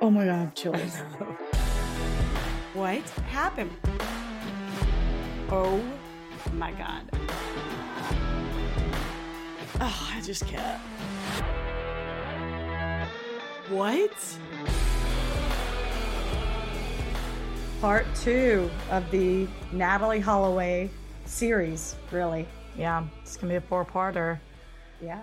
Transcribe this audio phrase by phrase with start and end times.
[0.00, 0.98] Oh my god, chills.
[2.72, 3.72] What happened?
[5.50, 5.82] Oh
[6.52, 7.02] my god.
[9.80, 10.80] Oh, I just can't.
[13.70, 14.38] What?
[17.80, 20.90] Part two of the Natalee Holloway
[21.24, 22.46] series, really.
[22.76, 24.38] Yeah, it's gonna be a four-parter.
[25.02, 25.22] Yeah.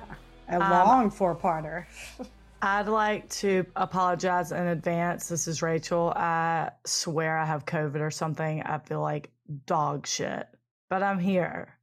[0.49, 1.85] A um, long four parter.
[2.61, 5.27] I'd like to apologize in advance.
[5.27, 6.13] This is Rachel.
[6.15, 8.61] I swear I have COVID or something.
[8.63, 9.31] I feel like
[9.65, 10.47] dog shit,
[10.89, 11.77] but I'm here.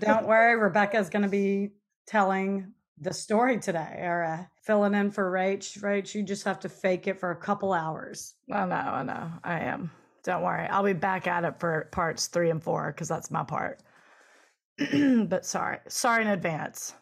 [0.00, 1.70] Don't worry, Rebecca's going to be
[2.06, 5.80] telling the story today or uh, filling in for Rach.
[5.80, 8.34] Rach, you just have to fake it for a couple hours.
[8.50, 9.90] I know, I know, I am.
[10.24, 10.66] Don't worry.
[10.68, 13.80] I'll be back at it for parts three and four because that's my part.
[15.28, 16.94] but sorry, sorry in advance.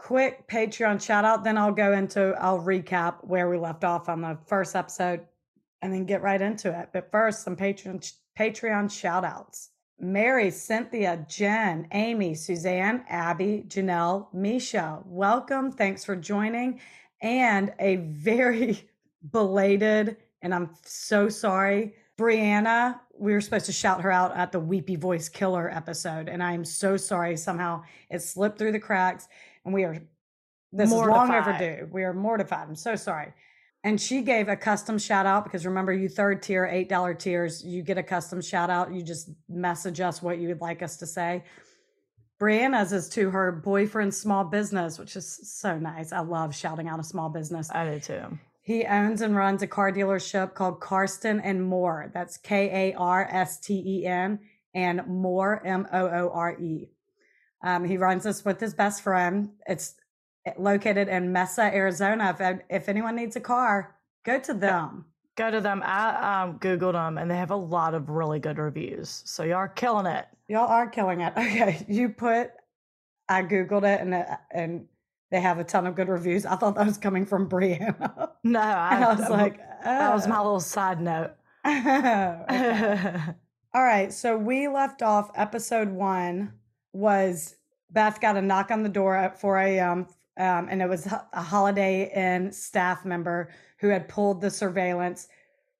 [0.00, 4.22] Quick Patreon shout out, then I'll go into, I'll recap where we left off on
[4.22, 5.20] the first episode
[5.82, 6.88] and then get right into it.
[6.94, 9.70] But first, some Patreon, Patreon shout outs.
[10.00, 15.70] Mary, Cynthia, Jen, Amy, Suzanne, Abby, Janelle, Misha, welcome.
[15.70, 16.80] Thanks for joining.
[17.20, 18.88] And a very
[19.30, 22.98] belated, and I'm so sorry, Brianna.
[23.18, 26.54] We were supposed to shout her out at the Weepy Voice Killer episode, and I
[26.54, 27.36] am so sorry.
[27.36, 29.28] Somehow it slipped through the cracks,
[29.64, 30.00] and we are
[30.72, 31.88] this is long overdue.
[31.90, 32.68] We are mortified.
[32.68, 33.32] I'm so sorry.
[33.82, 37.82] And she gave a custom shout out because remember, you third tier, $8 tiers, you
[37.82, 38.92] get a custom shout out.
[38.92, 41.44] You just message us what you would like us to say.
[42.38, 46.12] Brianna's is to her boyfriend's small business, which is so nice.
[46.12, 47.70] I love shouting out a small business.
[47.70, 48.38] I do too.
[48.62, 52.10] He owns and runs a car dealership called Karsten and More.
[52.14, 54.38] That's K A R S T E N
[54.74, 56.88] and More M O O R E.
[57.62, 59.50] Um, he runs this with his best friend.
[59.66, 59.94] It's
[60.56, 62.36] located in Mesa, Arizona.
[62.38, 65.04] If if anyone needs a car, go to them.
[65.36, 65.82] Go to them.
[65.84, 69.22] I um, Googled them and they have a lot of really good reviews.
[69.24, 70.26] So y'all are killing it.
[70.48, 71.32] Y'all are killing it.
[71.38, 72.50] Okay, you put.
[73.28, 74.86] I googled it and and
[75.30, 76.44] they have a ton of good reviews.
[76.44, 80.28] I thought that was coming from Brianna, No, I, I was like, that was oh.
[80.28, 81.30] my little side note.
[83.72, 84.12] All right.
[84.12, 86.52] So we left off episode one
[86.92, 87.56] was
[87.90, 90.06] Beth got a knock on the door at 4 a.m.
[90.36, 95.28] Um, and it was a Holiday Inn staff member who had pulled the surveillance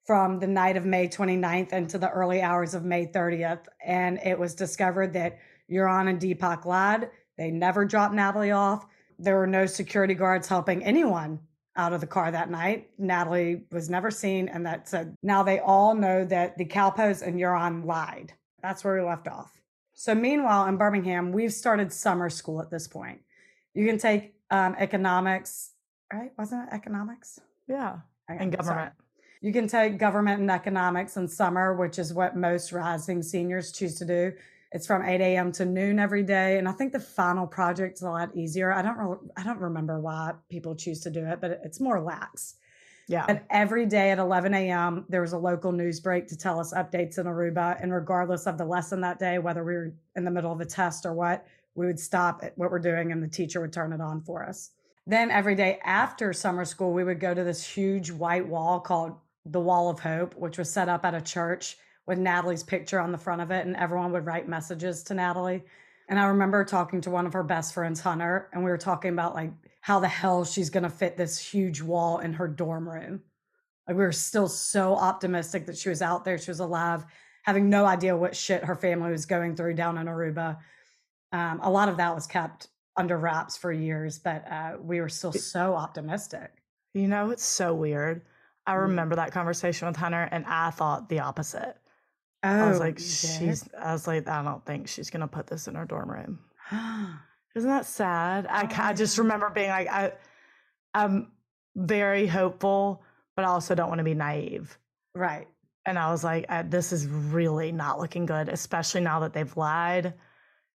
[0.04, 3.66] from the night of May 29th into the early hours of May 30th.
[3.84, 5.38] And it was discovered that
[5.70, 7.10] Joran and Deepak lied.
[7.38, 8.86] They never dropped Natalee off.
[9.18, 11.38] There were no security guards helping anyone
[11.76, 12.90] out of the car that night.
[13.00, 17.38] Natalee was never seen, and that said, now they all know that the Kalpoes and
[17.38, 18.32] Joran lied.
[18.62, 19.59] That's where we left off.
[20.00, 23.20] So, meanwhile, in Birmingham, we've started summer school at this point.
[23.74, 25.72] You can take um, economics,
[26.10, 26.30] right?
[26.38, 27.38] Wasn't it economics?
[27.68, 27.98] Yeah.
[28.30, 28.94] Okay, And government.
[29.42, 33.96] You can take government and economics in summer, which is what most rising seniors choose
[33.96, 34.32] to do.
[34.72, 35.52] It's from 8 a.m.
[35.52, 38.72] to noon every day, and I think the final project is a lot easier.
[38.72, 42.00] I don't re- I don't remember why people choose to do it, but it's more
[42.00, 42.54] lax.
[43.10, 43.26] Yeah.
[43.28, 46.72] And every day at 11 a.m., there was a local news break to tell us
[46.72, 47.76] updates in Aruba.
[47.82, 50.64] And regardless of the lesson that day, whether we were in the middle of a
[50.64, 51.44] test or what,
[51.74, 54.46] we would stop at what we're doing and the teacher would turn it on for
[54.46, 54.70] us.
[55.08, 59.16] Then every day after summer school, we would go to this huge white wall called
[59.44, 63.10] the Wall of Hope, which was set up at a church with Natalee's picture on
[63.10, 63.66] the front of it.
[63.66, 65.62] And everyone would write messages to Natalee.
[66.08, 69.10] And I remember talking to one of her best friends, Hunter, and we were talking
[69.10, 72.88] about like how the hell she's going to fit this huge wall in her dorm
[72.88, 73.22] room.
[73.88, 77.04] Like we were still so optimistic that she was out there, she was alive,
[77.42, 80.58] having no idea what shit her family was going through down in Aruba.
[81.32, 85.08] Um, a lot of that was kept under wraps for years, but uh, we were
[85.08, 86.50] still so optimistic.
[86.92, 88.22] You know, it's so weird.
[88.66, 88.82] I Mm.
[88.82, 91.76] remember that conversation with Hunter, and I thought the opposite.
[92.42, 93.68] Oh, I was like, she's.
[93.78, 96.38] I was like, I don't think she's gonna put this in her dorm room.
[97.54, 98.46] Isn't that sad?
[98.46, 98.96] I, I mm-hmm.
[98.96, 100.12] just remember being like, I,
[100.94, 101.32] I'm
[101.74, 103.02] very hopeful,
[103.36, 104.76] but I also don't want to be naive.
[105.14, 105.46] right.
[105.86, 109.56] And I was like, I, this is really not looking good, especially now that they've
[109.56, 110.12] lied.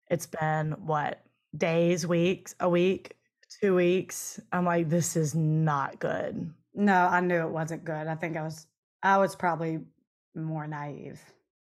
[0.10, 1.24] It's been what
[1.56, 3.16] days, weeks, a week,
[3.62, 4.40] two weeks.
[4.52, 6.52] I'm like, this is not good.
[6.74, 8.08] No, I knew it wasn't good.
[8.08, 8.66] I think I was
[9.04, 9.80] I was probably
[10.34, 11.22] more naive.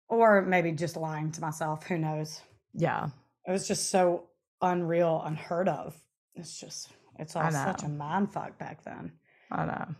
[0.08, 1.86] Or maybe just lying to myself.
[1.86, 2.42] Who knows?
[2.74, 3.10] Yeah.
[3.48, 4.29] It was just so
[4.62, 5.96] unreal, unheard of.
[6.36, 9.12] It's just it's all such a mind fuck back then.
[9.52, 9.96] I know.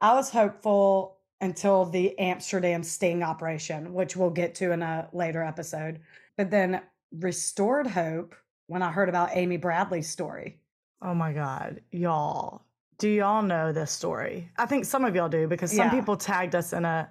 [0.00, 5.42] I was hopeful until the Amsterdam sting operation, which we'll get to in a later
[5.42, 6.00] episode.
[6.36, 6.80] But then
[7.18, 8.34] restored hope
[8.66, 10.60] when I heard about Amy Bradley's story.
[11.02, 11.80] Oh my God.
[11.90, 12.62] Y'all,
[12.98, 14.50] Do y'all know this story?
[14.58, 15.90] I think some of y'all do because some Yeah.
[15.90, 17.08] people tagged us in a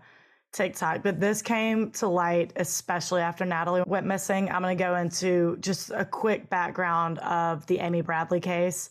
[0.52, 4.50] TikTok, but this came to light especially after Natalee went missing.
[4.50, 8.90] I'm going to go into just a quick background of the Amy Bradley case.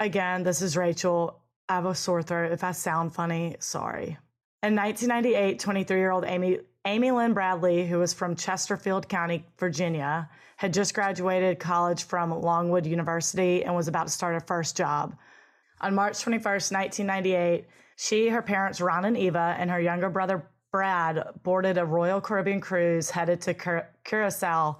[0.00, 1.40] Again, this is Rachel.
[1.68, 2.52] I have a sore throat.
[2.52, 4.18] If I sound funny, sorry.
[4.62, 10.30] In 1998, 23 year old Amy, Amy Lynn Bradley, who was from Chesterfield County, Virginia,
[10.56, 15.14] had just graduated college from Longwood University and was about to start her first job.
[15.82, 17.66] On March 21st, 1998,
[17.96, 22.60] she, her parents, Ron and Eva, and her younger brother, Brad, boarded a Royal Caribbean
[22.60, 24.78] cruise headed to Cur- Curacao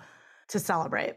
[0.49, 1.17] to celebrate.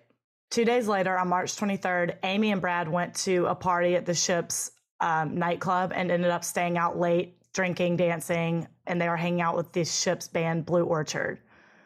[0.50, 4.13] Two days later, on March 23rd, Amy and Brad went to a party at the
[4.13, 9.42] ship's um, nightclub and ended up staying out late, drinking, dancing, and they were hanging
[9.42, 11.39] out with the ship's band, Blue Orchard.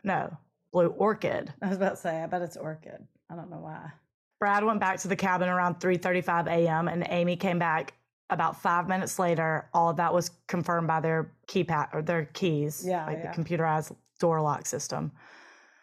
[0.04, 0.36] No,
[0.72, 1.54] Blue Orchid.
[1.62, 3.06] I was about to say, I bet it's Orchid.
[3.30, 3.92] I don't know why.
[4.40, 6.88] Brad went back to the cabin around 3:35 a.m.
[6.88, 7.94] and Amy came back
[8.34, 9.70] about five minutes later.
[9.74, 13.32] All of that was confirmed by their keypad or their keys, Yeah, like yeah.
[13.32, 15.12] the computerized door lock system.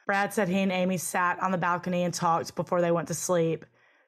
[0.06, 3.14] Brad said he and Amy sat on the balcony and talked before they went to
[3.14, 3.64] sleep.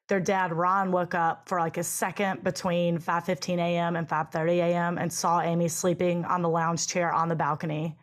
[0.08, 3.96] Their dad Ron woke up for like a second between 5:15 a.m.
[3.96, 4.98] and 5:30 a.m.
[4.98, 7.96] and saw Amy sleeping on the lounge chair on the balcony.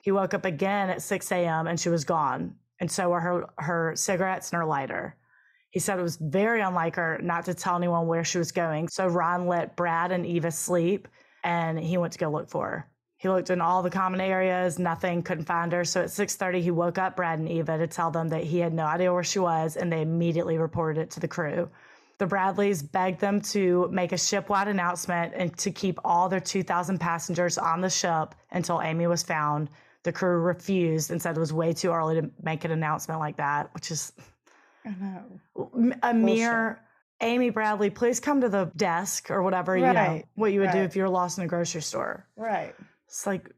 [0.00, 1.66] He woke up again at 6 a.m.
[1.68, 5.14] and she was gone, and so were her her cigarettes and her lighter.
[5.72, 8.88] He said it was very unlike her not to tell anyone where she was going.
[8.88, 11.08] So Ron let Brad and Eva sleep
[11.42, 12.88] and he went to go look for her.
[13.16, 15.84] He looked in all the common areas, nothing, couldn't find her.
[15.84, 18.74] So at 6:30 he woke up Brad and Eva to tell them that he had
[18.74, 21.70] no idea where she was and they immediately reported it to the crew.
[22.18, 26.98] The Bradleys begged them to make a ship-wide announcement and to keep all their 2,000
[26.98, 29.70] passengers on the ship until Amy was found.
[30.02, 33.38] The crew refused and said it was way too early to make an announcement like
[33.38, 34.12] that, which is
[34.84, 35.92] I know.
[36.02, 36.80] a mere
[37.20, 40.78] Amy Bradley, please come to the desk or whatever you know what you would do
[40.78, 42.26] if you were lost in a grocery store.
[42.36, 42.74] Right.
[43.06, 43.50] It's like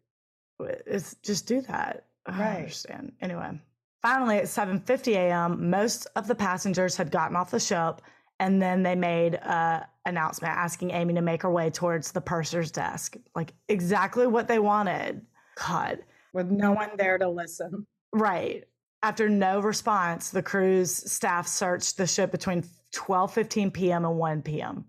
[0.61, 2.07] it's just do that.
[2.27, 2.57] I Right.
[2.59, 3.13] understand.
[3.21, 3.61] Anyway,
[4.03, 8.03] finally at 7:50 a.m., most of the passengers had gotten off the ship,
[8.39, 12.71] and then they made a announcement asking Amy to make her way towards the purser's
[12.71, 13.17] desk.
[13.35, 15.25] Like exactly what they wanted.
[15.57, 16.01] God.
[16.33, 17.87] With no one there to listen.
[18.13, 18.65] Right.
[19.05, 22.63] After no response, the cruise staff searched the ship between
[22.95, 24.07] 12:15 p.m.
[24.07, 24.87] and 1 p.m.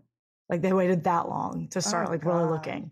[0.48, 2.92] Like they waited that long to oh, start Oh, like really looking.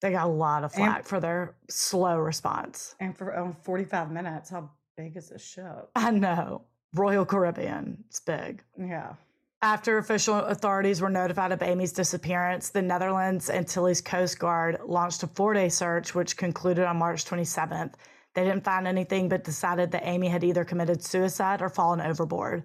[0.00, 2.94] They got a lot of And- flack for their slow response.
[3.00, 5.90] And for oh, 45 minutes, how big is this ship?
[5.96, 6.62] I know.
[6.94, 8.62] Royal Caribbean, it's big.
[8.78, 9.14] Yeah.
[9.62, 15.26] After official authorities were notified of Amy's disappearance, the Netherlands Antilles Coast Guard launched a
[15.26, 17.94] four day search, which concluded on March 27th.
[18.34, 22.64] They didn't find anything, but decided that Amy had either committed suicide or fallen overboard.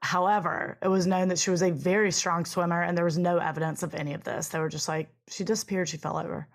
[0.00, 3.38] However, it was known that she was a very strong swimmer, and there was no
[3.38, 4.48] evidence of any of this.
[4.48, 6.46] They were just like, she disappeared, she fell over.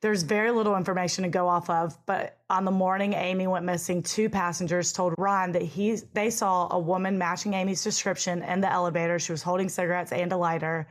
[0.00, 4.02] There's very little information to go off of, but on the morning Amy went missing,
[4.02, 8.72] two passengers told Ron that he they saw a woman matching Amy's description in the
[8.72, 9.18] elevator.
[9.18, 10.88] She was holding cigarettes and a lighter.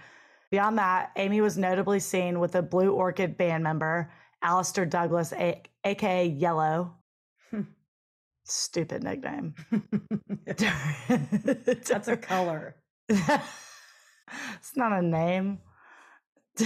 [0.51, 4.11] Beyond that, Amy was notably seen with a Blue Orchid band member,
[4.44, 6.94] Alistair Douglas, a- aka Yellow.
[8.49, 9.53] Stupid nickname.
[10.45, 12.75] That's a color.
[13.07, 15.59] it's not a name.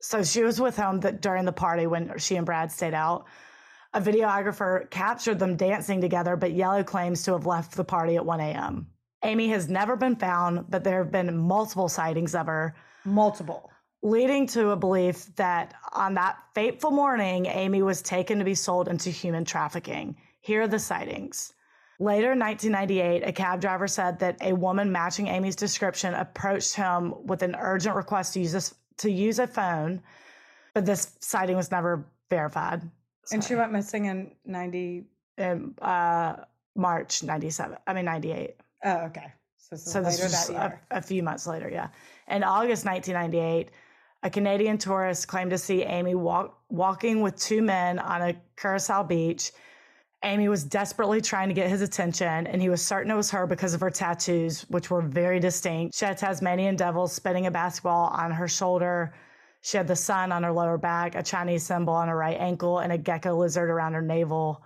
[0.00, 3.24] so she was with him that during the party when she and Brad stayed out.
[3.92, 8.24] A videographer captured them dancing together, but Yellow claims to have left the party at
[8.24, 8.86] 1 a.m.
[9.24, 13.68] Amy has never been found, but there have been multiple sightings of her, Multiple.
[14.02, 18.86] leading to a belief that on that fateful morning, Amy was taken to be sold
[18.88, 20.16] into human trafficking.
[20.40, 21.52] Here are the sightings.
[21.98, 27.26] Later in 1998, a cab driver said that a woman matching Amy's description approached him
[27.26, 30.02] with an urgent request to use this, to use a phone,
[30.72, 32.82] but this sighting was never verified.
[33.32, 35.04] And she went missing in 90.
[35.36, 36.36] in uh,
[36.74, 37.76] March 97.
[37.86, 38.54] I mean 98.
[38.84, 39.32] Oh, okay.
[39.58, 41.88] So, So this was a, a few months later, yeah.
[42.28, 43.70] In August 1998,
[44.22, 49.02] a Canadian tourist claimed to see Amy walk, walking with two men on a Curacao
[49.02, 49.52] beach.
[50.22, 53.46] Amy was desperately trying to get his attention, and he was certain it was her
[53.46, 55.94] because of her tattoos, which were very distinct.
[55.94, 59.14] She had Tasmanian devils spinning a basketball on her shoulder.
[59.62, 62.80] She had the sun on her lower back, a Chinese symbol on her right ankle,
[62.80, 64.62] and a gecko lizard around her navel.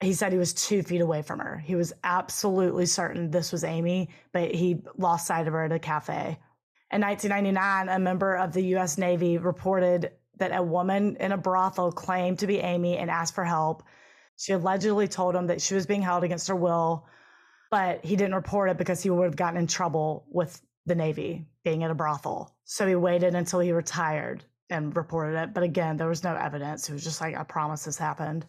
[0.00, 1.58] He said he was two feet away from her.
[1.58, 5.78] He was absolutely certain this was Amy, but he lost sight of her at a
[5.80, 6.38] cafe.
[6.92, 8.98] In 1999, a member of the U.S.
[8.98, 13.44] Navy reported that a woman in a brothel claimed to be Amy and asked for
[13.44, 13.82] help.
[14.42, 17.06] She allegedly told him that she was being held against her will,
[17.70, 21.46] but he didn't report it because he would have gotten in trouble with the Navy.
[21.62, 22.52] being at a brothel.
[22.64, 25.54] So he waited until he retired and reported it.
[25.54, 26.88] But again, there was no evidence.
[26.88, 28.44] It was just like, I promise this happened.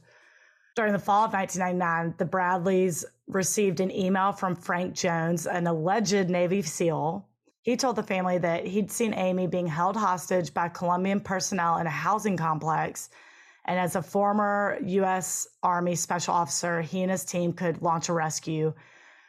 [0.75, 6.27] During the fall of 1999, the Bradleys received an email from Frank Jones, an alleged
[6.27, 7.27] Navy SEAL.
[7.61, 11.85] He told the family that he'd seen Amy being held hostage by Colombian personnel in
[11.85, 13.11] a housing complex.
[13.65, 15.47] And as a former U.S.
[15.63, 18.73] Army special officer, he and his team could launch a rescue.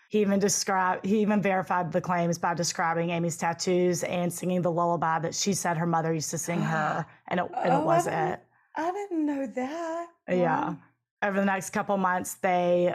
[0.09, 4.71] He even described, he even verified the claims by describing Amy's tattoos and singing the
[4.71, 7.85] lullaby that she said her mother used to sing her, and it, and Oh, it
[7.85, 8.41] was I didn't- it.
[8.77, 10.07] I didn't know that.
[10.29, 10.69] Yeah.
[10.71, 10.77] Wow.
[11.23, 12.95] Over the next couple months, they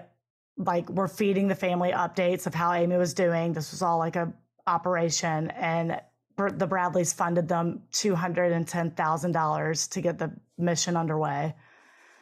[0.58, 3.54] like were feeding the family updates of how Amy was doing.
[3.54, 4.34] This was all like a
[4.68, 6.00] operation, and
[6.38, 11.56] the Bradleys funded them two hundred and ten thousand dollars to get the mission underway.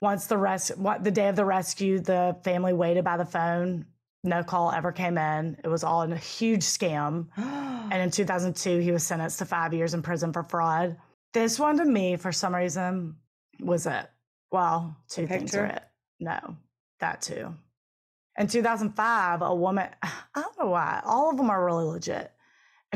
[0.01, 3.86] Once the rest, what the day of the rescue, the family waited by the phone.
[4.24, 5.58] No call ever came in.
[5.63, 7.27] It was all in a huge scam.
[7.89, 10.98] And in 2002, he was sentenced to five years in prison for fraud.
[11.34, 13.15] This one to me, for some reason,
[13.62, 14.10] was it.
[14.51, 15.84] Well, two things are it.
[16.20, 16.58] No,
[17.00, 17.56] that too.
[18.38, 22.32] In 2005, a woman, I don't know why, all of them are really legit.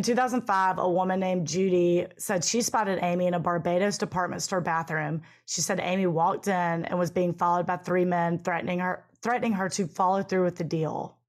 [0.01, 4.59] In 2005, a woman named Judy said she spotted Amy in a Barbados department store
[4.59, 5.21] bathroom.
[5.45, 6.53] She said Amy walked in
[6.85, 10.55] and was being followed by three men threatening her threatening her to follow through with
[10.55, 11.19] the deal.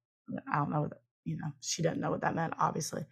[0.50, 0.88] I don't know,
[1.26, 3.04] you know, she didn't know what that meant obviously.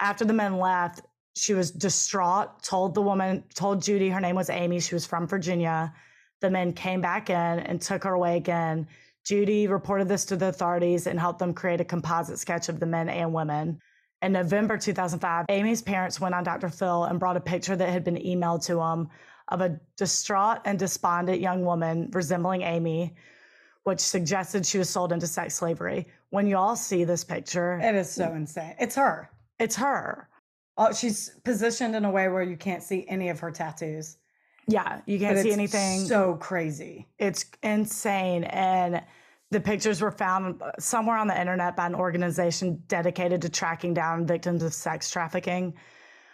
[0.00, 1.02] After the men left,
[1.36, 5.26] she was distraught, told the woman, told Judy her name was Amy, she was from
[5.26, 5.92] Virginia.
[6.40, 8.88] The men came back in and took her away again.
[9.26, 12.86] Judy reported this to the authorities and helped them create a composite sketch of the
[12.86, 13.82] men and women.
[14.20, 16.68] In November 2005, Amy's parents went on Dr.
[16.68, 19.08] Phil and brought a picture that had been emailed to them
[19.48, 23.14] of a distraught and despondent young woman resembling Amy,
[23.84, 26.08] which suggested she was sold into sex slavery.
[26.30, 28.74] When you all see this picture, It is so insane.
[28.80, 29.30] It's her.
[29.60, 30.28] it's her.
[30.76, 34.16] Oh, she's positioned in a way where you can't see any of her tattoos.
[34.66, 36.00] Yeah, you can't But see it's anything.
[36.06, 37.06] So crazy.
[37.18, 38.44] it's insane.
[38.44, 39.02] And
[39.50, 43.94] the pictures were found uh, somewhere on the internet by an organization dedicated to tracking
[43.94, 45.74] down victims of sex trafficking.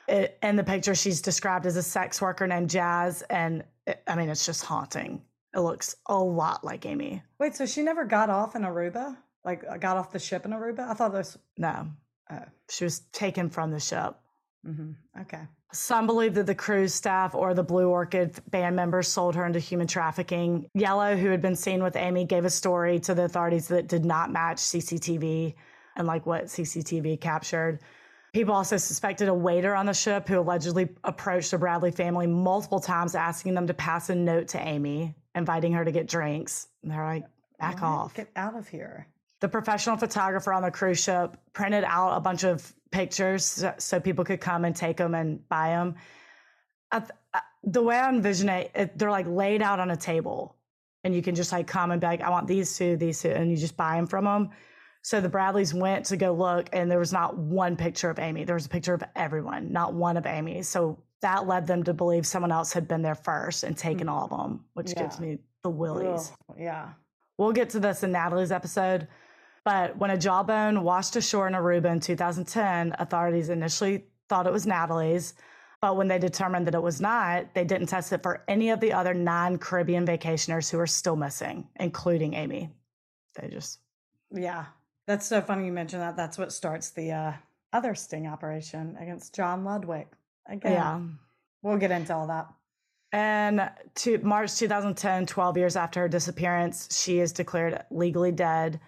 [0.09, 3.23] It, in the picture, she's described as a sex worker named Jazz.
[3.30, 5.23] And it, I mean, it's just haunting.
[5.54, 7.23] It looks a lot like Amy.
[7.38, 9.16] Wait, so she never got off in Aruba?
[9.44, 10.80] Like uh, got off the ship in Aruba?
[10.80, 11.38] I thought this.
[11.56, 11.88] No,
[12.30, 14.14] Oh, she was taken from the ship.
[14.64, 15.42] Hmm okay.
[15.73, 19.59] Some believe that the cruise staff or the Blue Orchid band members sold her into
[19.59, 20.68] human trafficking.
[20.73, 24.04] Yellow, who had been seen with Amy, gave a story to the authorities that did
[24.04, 25.54] not match CCTV
[25.97, 27.80] and like what CCTV captured.
[28.33, 32.80] People also suspected a waiter on the ship who allegedly approached the Bradley family multiple
[32.80, 36.66] times, asking them to pass a note to Amy, inviting her to get drinks.
[36.83, 37.25] And they're like,
[37.59, 38.14] back off.
[38.14, 39.06] Get out of here.
[39.40, 44.24] The professional photographer on the cruise ship printed out a bunch of pictures so, people
[44.24, 45.96] could come and take them and buy them.
[46.92, 47.00] Uh,
[47.64, 50.56] the way I envision it, it, they're like laid out on a table,
[51.02, 53.30] and you can just like come and be like, "I want these two, these two,"
[53.30, 54.50] and you just buy them from them.
[55.02, 58.44] So the Bradleys went to go look, and there was not one picture of Amy.
[58.44, 60.62] There was a picture of everyone, not one of Amy.
[60.62, 63.88] So that led them to believe someone else had been there first and hmm.
[63.88, 66.30] taken all of them, which gives me the willies.
[66.48, 66.88] Ugh, yeah.
[67.38, 69.08] We'll get to this in Natalee's episode.
[69.64, 74.66] But when a jawbone washed ashore in Aruba in 2010, authorities initially thought it was
[74.66, 75.35] Natalee's.
[75.80, 78.80] But when they determined that it was not, they didn't test it for any of
[78.80, 82.71] the other non Caribbean vacationers who are still missing, including Amy.
[83.38, 83.80] They just,
[84.30, 84.66] Yeah.
[85.06, 86.16] That's so funny you mentioned that.
[86.16, 87.33] That's what starts the uh,
[87.75, 90.06] other sting operation against John Ludwig.
[90.49, 91.00] Again, yeah.
[91.62, 92.49] we'll get into all that.
[93.12, 98.80] And to March 2010, 12 years after her disappearance, she is declared legally dead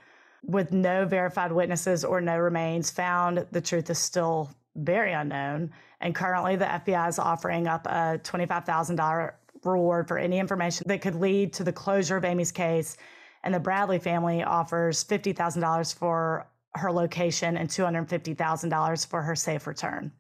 [0.47, 3.47] with no verified witnesses or no remains found.
[3.51, 5.73] The truth is still very unknown.
[6.01, 9.33] And currently, the FBI is offering up a $25,000
[9.65, 12.97] reward for any information that could lead to the closure of Amy's case.
[13.43, 20.13] And the Bradley family offers $50,000 for her location and $250,000 for her safe return.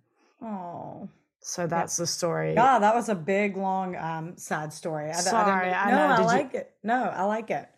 [0.42, 1.08] Oh.
[1.40, 2.54] So that's the story.
[2.56, 5.06] God, that was a big, long, um, sad story.
[5.06, 6.06] I, I Sorry, didn't, I no, know.
[6.06, 6.74] I Did you- like it.
[6.82, 7.68] No, I like it.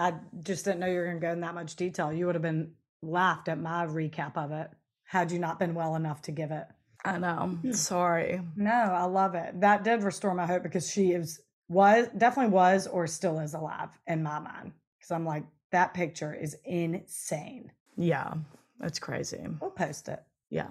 [0.00, 2.10] I just didn't know you were going to go in that much detail.
[2.10, 4.70] You would have been laughed at my recap of it
[5.04, 6.66] had you not been well enough to give it.
[7.04, 7.58] I know.
[7.60, 7.72] Hmm.
[7.72, 8.40] Sorry.
[8.56, 9.60] No, I love it.
[9.60, 13.90] That did restore my hope because she is was definitely was or still is alive
[14.06, 14.72] in my mind.
[14.98, 17.70] Because I'm like that picture is insane.
[17.96, 18.34] Yeah,
[18.78, 19.44] that's crazy.
[19.60, 20.22] We'll post it.
[20.48, 20.68] Yeah.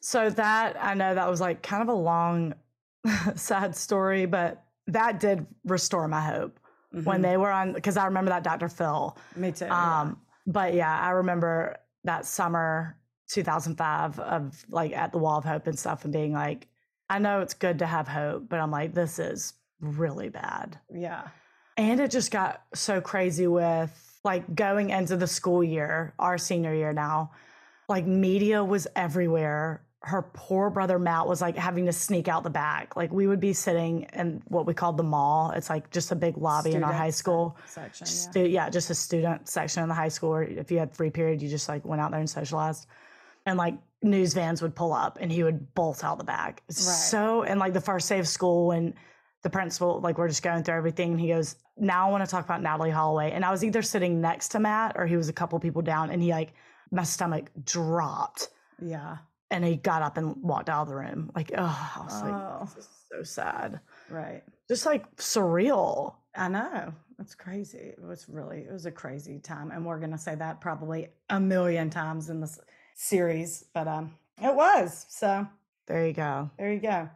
[0.00, 2.54] So that I know that was like kind of a long,
[3.34, 6.59] sad story, but that did restore my hope
[6.92, 7.22] when Mhm.
[7.22, 8.68] they were on because I remember that Dr.
[8.68, 9.16] Phil.
[9.36, 9.66] me too.
[9.66, 10.00] yeah.
[10.00, 12.96] Um, but yeah, I remember that summer
[13.28, 16.66] 2005 of like at the Wall of Hope and stuff and being like,
[17.08, 20.78] I know it's good to have hope, but I'm like, this is really bad.
[20.92, 21.28] Yeah.
[21.76, 26.74] And it just got so crazy with like going into the school year, our senior
[26.74, 27.30] year now,
[27.88, 29.82] like media was everywhere.
[30.02, 32.96] Her poor brother Matt was like having to sneak out the back.
[32.96, 35.50] Like we would be sitting in what we called the mall.
[35.50, 37.56] It's like just a big lobby in our high school.
[37.66, 38.06] Section.
[38.06, 38.10] Yeah.
[38.10, 40.30] Stu- yeah, just a student section in the high school.
[40.30, 42.86] Or if you had free period, you just like went out there and socialized.
[43.44, 46.62] And like news vans would pull up and he would bolt out the back.
[46.68, 46.74] Right.
[46.74, 48.94] So, and like the first day of school, when
[49.42, 51.12] the principal, like we're just going through everything.
[51.12, 53.32] And he goes, Now I want to talk about Natalee Holloway.
[53.32, 56.08] And I was either sitting next to Matt or he was a couple people down.
[56.10, 56.54] And he like,
[56.90, 58.48] my stomach dropped.
[58.82, 59.18] yeah.
[59.50, 61.30] And he got up and walked out of the room.
[61.34, 62.26] Like, oh, I was Oh.
[62.60, 63.80] like, this is so sad.
[64.08, 64.42] Right.
[64.68, 66.14] Just like surreal.
[66.36, 66.92] I know.
[67.18, 67.78] It's crazy.
[67.78, 69.72] It was really, it was a crazy time.
[69.72, 72.60] And we're going to say that probably a million times in this
[72.94, 75.06] series, but um, it was.
[75.08, 75.46] So
[75.86, 76.50] There you go.
[76.56, 77.08] there you go.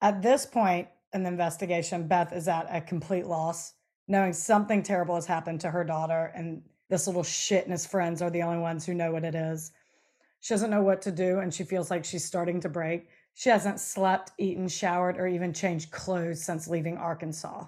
[0.00, 3.74] At this point in the investigation, Beth is at a complete loss,
[4.06, 8.22] knowing something terrible has happened to her daughter, and this little shit and his friends
[8.22, 9.72] are the only ones who know what it is.
[10.40, 13.08] She doesn't know what to do, and she feels like she's starting to break.
[13.34, 17.66] She hasn't slept, eaten, showered, or even changed clothes since leaving Arkansas,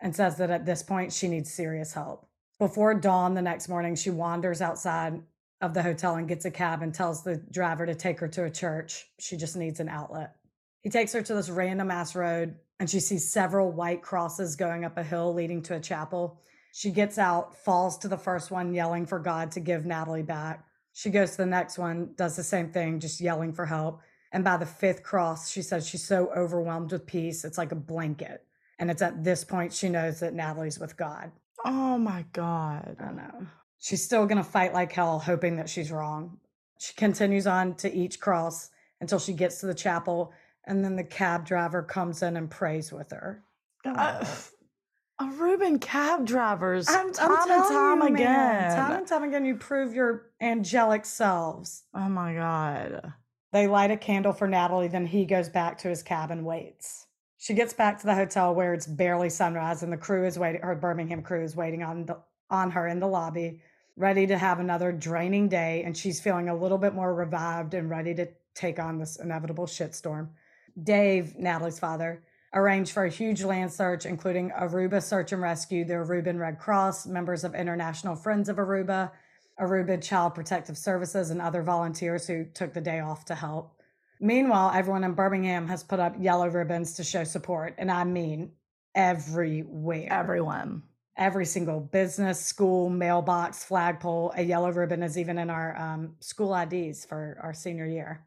[0.00, 2.28] and says that at this point she needs serious help.
[2.58, 5.20] Before dawn the next morning, she wanders outside
[5.60, 8.44] of the hotel and gets a cab and tells the driver to take her to
[8.44, 9.06] a church.
[9.18, 10.36] She just needs an outlet.
[10.82, 14.84] He takes her to this random ass road and she sees several white crosses going
[14.84, 16.40] up a hill leading to a chapel.
[16.72, 20.65] She gets out, falls to the first one, yelling for God to give Natalee back.
[20.96, 24.00] She goes to the next one, does the same thing, just yelling for help.
[24.32, 27.76] And by the fifth cross, she says she's so overwhelmed with peace, it's like a
[27.76, 28.46] blanket.
[28.78, 31.32] And it's at this point she knows that Natalee's with God.
[31.66, 32.96] Oh my God.
[32.98, 33.46] I know.
[33.78, 36.38] She's still going to fight like hell, hoping that she's wrong.
[36.78, 38.70] She continues on to each cross
[39.02, 40.32] until she gets to the chapel,
[40.64, 43.44] and then the cab driver comes in and prays with her.
[43.84, 44.24] Uh,
[45.20, 48.76] Aruban cab drivers, I'm, I'm time and time you, man, again.
[48.76, 51.84] time and time again, you prove your angelic selves.
[51.94, 53.12] oh my God.
[53.52, 57.06] They light a candle for Natalee, then he goes back to his cab and waits.
[57.38, 60.60] She gets back to the hotel where it's barely sunrise, and the crew is waiting.
[60.60, 62.18] Her Birmingham crew is waiting on the,
[62.50, 63.62] on her in the lobby,
[63.96, 65.82] ready to have another draining day.
[65.84, 69.66] And she's feeling a little bit more revived and ready to take on this inevitable
[69.66, 70.28] shitstorm.
[70.82, 72.22] Dave, Natalee's father,
[72.56, 77.06] arranged for a huge land search, including Aruba Search and Rescue, the Aruban Red Cross,
[77.06, 79.12] members of International Friends of Aruba,
[79.60, 83.74] Aruba Child Protective Services, and other volunteers who took the day off to help.
[84.20, 88.52] Meanwhile, everyone in Birmingham has put up yellow ribbons to show support, and I mean
[88.94, 90.08] everywhere.
[90.10, 90.82] Everyone.
[91.18, 96.54] Every single business, school, mailbox, flagpole, a yellow ribbon is even in our um, school
[96.54, 98.24] IDs for our senior year.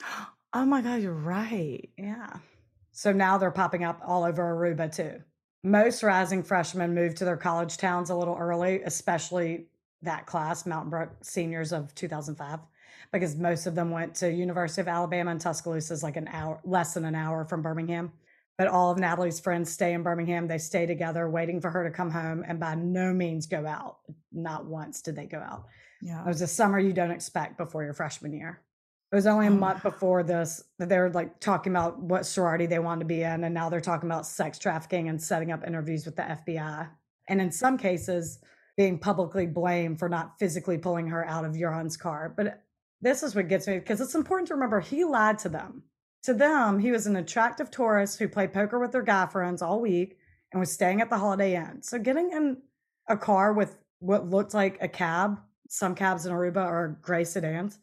[0.54, 1.88] Oh my God, you're right.
[1.96, 2.36] Yeah.
[2.92, 5.22] So now they're popping up all over Aruba too.
[5.64, 9.66] Most rising freshmen moved to their college towns a little early, especially
[10.02, 12.58] that class, Mountain Brook seniors of 2005,
[13.12, 16.60] because most of them went to University of Alabama and Tuscaloosa is like an hour,
[16.64, 18.12] less than an hour from Birmingham.
[18.58, 20.46] But all of Natalee's friends stay in Birmingham.
[20.46, 23.98] They stay together, waiting for her to come home, and by no means go out.
[24.30, 25.66] Not once did they go out.
[26.02, 26.20] Yeah.
[26.22, 28.60] It was a summer you don't expect before your freshman year.
[29.12, 29.54] It was only a Oh.
[29.54, 33.22] month before this that they were like talking about what sorority they wanted to be
[33.22, 36.88] in, and now they're talking about sex trafficking and setting up interviews with the FBI.
[37.28, 38.38] And in some cases,
[38.76, 42.32] being publicly blamed for not physically pulling her out of Joran's car.
[42.34, 42.62] But
[43.02, 45.82] this is what gets me because it's important to remember he lied to them.
[46.22, 49.80] To them, he was an attractive tourist who played poker with their guy friends all
[49.80, 50.16] week
[50.52, 51.82] and was staying at the Holiday Inn.
[51.82, 52.62] So getting in
[53.08, 57.78] a car with what looked like a cab, some cabs in Aruba are gray sedans,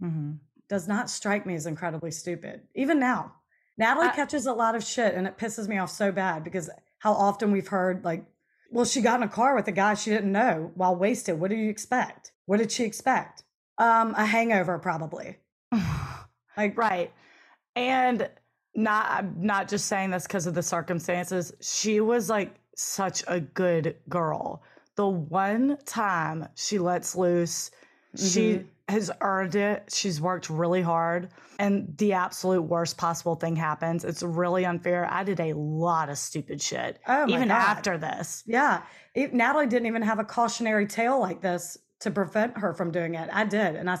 [0.00, 0.32] hmm
[0.68, 2.62] does not strike me as incredibly stupid.
[2.74, 3.32] Even now,
[3.80, 6.68] Natalee I- catches a lot of shit and it pisses me off so bad because
[6.98, 8.24] how often we've heard, like,
[8.70, 11.40] well, she got in a car with a guy she didn't know while wasted.
[11.40, 12.32] What do you expect?
[12.46, 13.44] What did she expect?
[13.78, 15.36] Um, a hangover, probably.
[16.56, 17.12] Like, right.
[17.76, 18.28] And
[18.74, 21.52] not I'm not just saying this because of the circumstances.
[21.60, 24.62] She was like such a good girl.
[24.96, 27.70] The one time she lets loose,
[28.16, 28.66] she Mhm.
[28.88, 29.90] Has earned it.
[29.92, 31.28] She's worked really hard.
[31.58, 34.04] And the absolute worst possible thing happens.
[34.04, 35.06] It's really unfair.
[35.10, 36.98] I did a lot of stupid shit.
[37.06, 37.54] Oh my even God.
[37.54, 38.44] after this.
[38.46, 38.82] Yeah.
[39.14, 43.14] It, Natalee didn't even have a cautionary tale like this to prevent her from doing
[43.14, 43.28] it.
[43.32, 43.76] I did.
[43.76, 43.98] And I,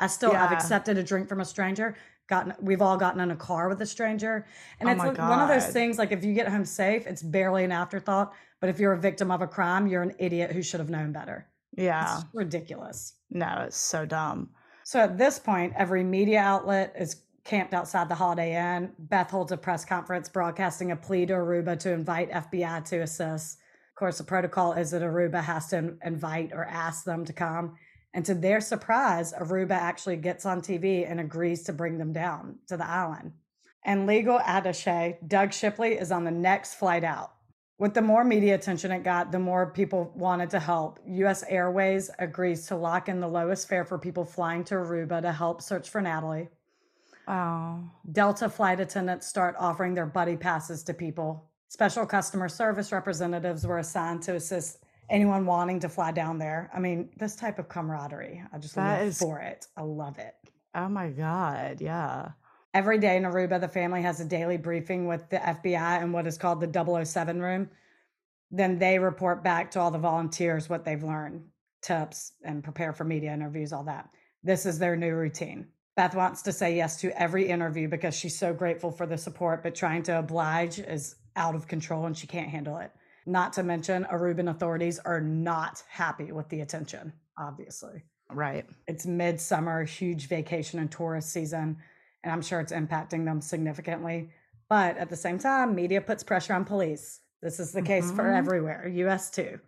[0.00, 0.50] I still, Yeah.
[0.52, 1.96] accepted a drink from a stranger.
[2.28, 4.46] Gotten, we've all gotten in a car with a stranger.
[4.80, 7.22] And Oh it's like one of those things like if you get home safe, it's
[7.22, 8.32] barely an afterthought.
[8.60, 11.12] But if you're a victim of a crime, you're an idiot who should have known
[11.12, 11.48] better.
[11.76, 12.16] Yeah.
[12.18, 13.14] It's ridiculous.
[13.32, 14.50] No, it's so dumb.
[14.84, 18.92] So at this point, every media outlet is camped outside the Holiday Inn.
[18.98, 23.58] Beth holds a press conference broadcasting a plea to Aruba to invite FBI to assist.
[23.90, 27.76] Of course, the protocol is that Aruba has to invite or ask them to come.
[28.14, 32.58] And to their surprise, Aruba actually gets on TV and agrees to bring them down
[32.68, 33.32] to the island.
[33.84, 37.32] And legal attache Doug Shipley is on the next flight out.
[37.82, 41.00] With the more media attention it got, the more people wanted to help.
[41.04, 45.32] US Airways agrees to lock in the lowest fare for people flying to Aruba to
[45.32, 46.46] help search for Natalee.
[47.26, 47.80] Oh.
[48.12, 51.50] Delta flight attendants start offering their buddy passes to people.
[51.70, 56.70] Special customer service representatives were assigned to assist anyone wanting to fly down there.
[56.72, 59.66] I mean, this type of camaraderie, I just That live is- for it.
[59.76, 60.36] I love it.
[60.76, 61.80] Oh my God.
[61.80, 62.28] Yeah.
[62.74, 66.26] Every day in Aruba, the family has a daily briefing with the FBI in what
[66.26, 67.68] is called the 007 room.
[68.50, 71.44] Then they report back to all the volunteers what they've learned,
[71.82, 74.08] tips, and prepare for media interviews, all that.
[74.42, 75.68] This is their new routine.
[75.96, 79.62] Beth wants to say yes to every interview because she's so grateful for the support,
[79.62, 82.90] but trying to oblige is out of control and she can't handle it.
[83.26, 88.64] Not to mention, Aruban authorities are not happy with the attention, obviously Right.
[88.88, 91.76] it's midsummer, huge vacation and tourist season,
[92.22, 94.30] and I'm sure it's impacting them significantly.
[94.68, 97.20] But at the same time, media puts pressure on police.
[97.42, 98.36] This is the case for Mhm.
[98.38, 99.58] everywhere, US too.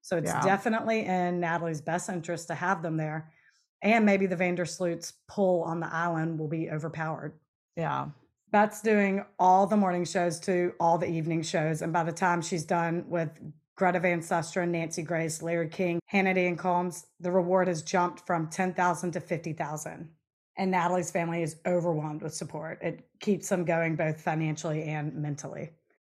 [0.00, 0.40] So it's Yeah.
[0.40, 3.30] definitely in Natalee's best interest to have them there.
[3.82, 7.38] And maybe the Vandersloot's pull on the island will be overpowered.
[7.76, 8.08] Yeah.
[8.50, 11.82] Beth's doing all the morning shows to all the evening shows.
[11.82, 13.30] And by the time she's done with
[13.76, 18.48] Greta Van Susteren, Nancy Grace, Larry King, Hannity, and Colmes, the reward has jumped from
[18.48, 20.08] 10,000 to 50,000.
[20.58, 22.78] And Natalee's family is overwhelmed with support.
[22.82, 25.70] It keeps them going both financially and mentally.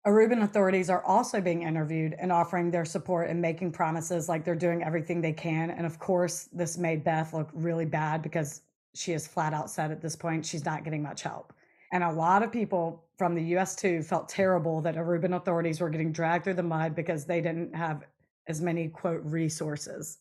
[0.06, 4.56] Aruban authorities are also being interviewed and offering their support and making promises like they're
[4.56, 5.70] doing everything they can.
[5.70, 8.62] And of course, this made Beth look really bad because
[8.96, 11.54] she is flat out said at this point she's not getting much help.
[11.94, 15.90] And a lot of people from the US too felt terrible that Aruban authorities were
[15.90, 18.04] getting dragged through the mud because they didn't have
[18.48, 20.18] as many quote resources.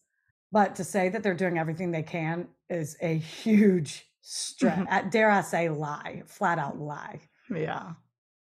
[0.53, 4.79] But to say that they're doing everything they can is a huge stretch.
[4.79, 5.09] Mm-hmm.
[5.11, 7.21] Dare I say lie, flat out lie.
[7.55, 7.93] Yeah.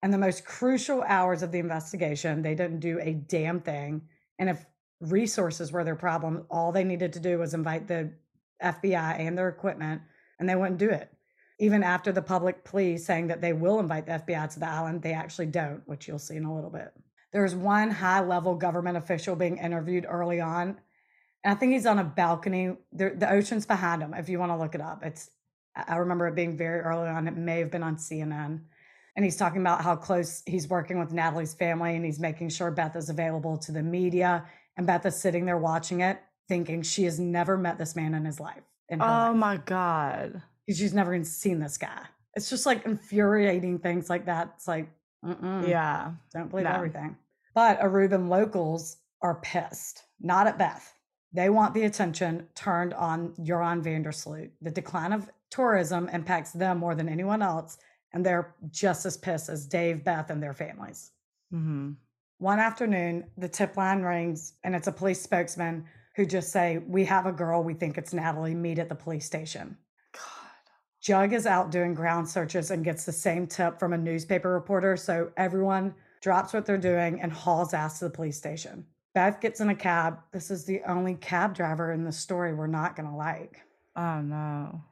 [0.03, 4.03] And the most crucial hours of the investigation, they didn't do a damn thing.
[4.39, 4.65] And if
[5.01, 8.12] resources were their problem, all they needed to do was invite the
[8.62, 10.03] FBI and their equipment,
[10.39, 11.11] and they wouldn't do it.
[11.59, 15.03] Even after the public plea saying that they will invite the FBI to the island,
[15.03, 16.93] they actually don't, which you'll see in a little bit.
[17.33, 20.77] There's one high level government official being interviewed early on.
[21.45, 22.77] And I think he's on a balcony.
[22.93, 25.03] There, the ocean's behind him, if you want to look it up.
[25.05, 25.31] It's
[25.89, 27.29] I remember it being very early on.
[27.29, 28.61] It may have been on CNN
[29.17, 32.71] and he's talking about how close he's working with Natalee's family and he's making sure
[32.71, 34.45] Beth is available to the media.
[34.77, 38.25] And Beth is sitting there watching it, thinking she has never met this man in
[38.25, 38.62] his life.
[38.89, 39.37] In Oh life.
[39.37, 40.43] my God.
[40.69, 42.03] She's never even seen this guy.
[42.35, 44.53] It's just like infuriating things like that.
[44.57, 44.89] It's like,
[45.25, 46.12] mm-mm, Yeah.
[46.33, 46.73] don't believe no.
[46.73, 47.17] everything.
[47.55, 50.93] But Aruban locals are pissed, not at Beth.
[51.33, 54.51] They want the attention turned on Joran Vandersloot.
[54.61, 57.78] The decline of tourism impacts them more than anyone else,
[58.12, 61.12] and they're just as pissed as Dave, Beth, and their families.
[61.50, 61.92] hmm
[62.38, 65.85] One afternoon, the tip line rings, and it's a police spokesman
[66.16, 67.62] who just say, "We have a girl.
[67.62, 68.56] We think it's Natalee.
[68.56, 69.76] Meet at the police station."
[70.12, 70.22] God.
[71.00, 74.96] Jug is out doing ground searches and gets the same tip from a newspaper reporter.
[74.96, 78.87] So everyone drops what they're doing and hauls ass to the police station.
[79.14, 80.18] Beth gets in a cab.
[80.32, 83.61] This is the only cab driver in the story we're not going to like.
[83.94, 84.82] Oh no.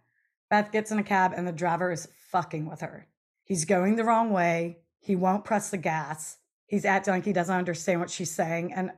[0.51, 3.07] Beth gets in a cab and the driver is fucking with her.
[3.45, 4.79] He's going the wrong way.
[5.01, 6.39] He won't press the gas.
[6.67, 8.73] He's acting like he doesn't understand what she's saying.
[8.73, 8.93] And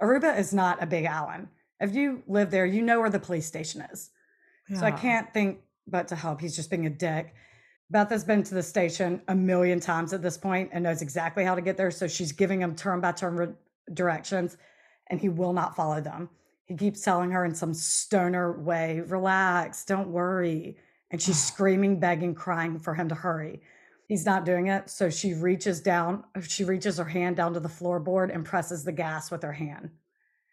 [0.00, 1.48] Aruba is not a big island.
[1.80, 4.10] If you live there, you know where the police station is.
[4.78, 6.40] So I can't think but to help.
[6.40, 7.34] He's just being a dick.
[7.90, 11.44] Beth has been to the station a million times at this point and knows exactly
[11.44, 11.90] how to get there.
[11.90, 13.54] So she's giving him turn by turn re-
[13.92, 14.56] directions
[15.08, 16.30] and he will not follow them.
[16.70, 20.76] He keeps telling her in some stoner way, relax, don't worry.
[21.10, 23.60] And she's screaming, begging, crying for him to hurry.
[24.06, 24.88] He's not doing it.
[24.88, 28.92] So she reaches down, she reaches her hand down to the floorboard and presses the
[28.92, 29.90] gas with her hand.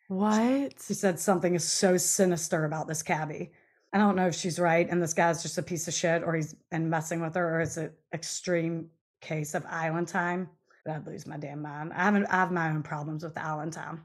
[0.07, 0.81] What?
[0.87, 3.51] She said something is so sinister about this cabbie.
[3.93, 6.33] I don't know if she's right and this guy's just a piece of shit or
[6.33, 8.89] he's been messing with her or it's an extreme
[9.21, 10.49] case of island time.
[10.83, 11.93] But I'd lose my damn mind.
[11.93, 14.03] I haven't I have my own problems with island time.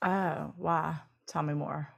[0.00, 0.96] Oh, why?
[1.26, 1.88] Tell me more.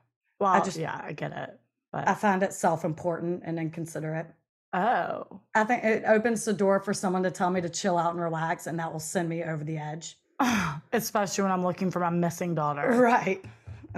[0.41, 1.59] Well, just- yeah, I get it.
[1.93, 4.27] But I find it self-important and inconsiderate.
[4.75, 8.13] oh, I think it opens the door for someone to tell me to chill out
[8.13, 10.19] and relax, and that will send me over the edge.
[10.93, 12.91] especially when I'm looking for my missing daughter.
[13.01, 13.43] Right.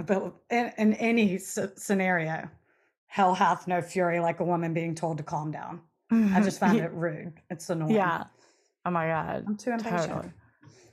[0.05, 2.47] But in, in any s- scenario,
[3.07, 5.81] Hell hath no fury like a woman being told to calm down.
[6.11, 7.33] I just Ye- it rude.
[7.49, 7.95] It's annoying.
[7.95, 8.25] Yeah.
[8.85, 9.43] Oh my god.
[9.47, 10.07] I'm too impatient.
[10.11, 10.31] Totally.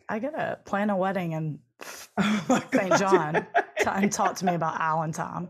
[0.09, 1.59] I gotta plan a wedding in
[2.19, 2.97] Oh St.
[2.99, 3.47] John
[3.87, 5.49] and talk to me about island time.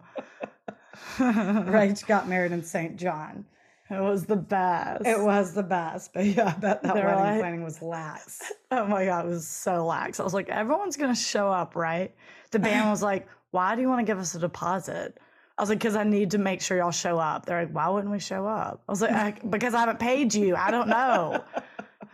[1.18, 2.96] Rach got married in St.
[2.96, 3.44] John.
[3.88, 5.06] It was the best.
[5.06, 8.42] It was the best, but yeah, I bet that They're wedding like- planning was lax.
[8.72, 10.18] Oh my god, it was so lax.
[10.18, 12.12] I was like, everyone's gonna show up, right?
[12.50, 15.18] The band was like, why do you want to give us a deposit?
[15.56, 17.46] I was like, because I need to make sure y'all show up.
[17.46, 18.82] They're like, why wouldn't we show up?
[18.88, 20.56] I was like, I, because I haven't paid you.
[20.56, 21.44] I don't know.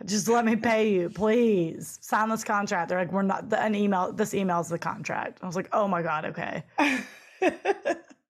[0.05, 1.97] Just let me pay you, please.
[2.01, 2.89] Sign this contract.
[2.89, 3.49] They're like, we're not.
[3.49, 4.11] The, an email.
[4.11, 5.39] This email's the contract.
[5.41, 6.63] I was like, oh my god, okay.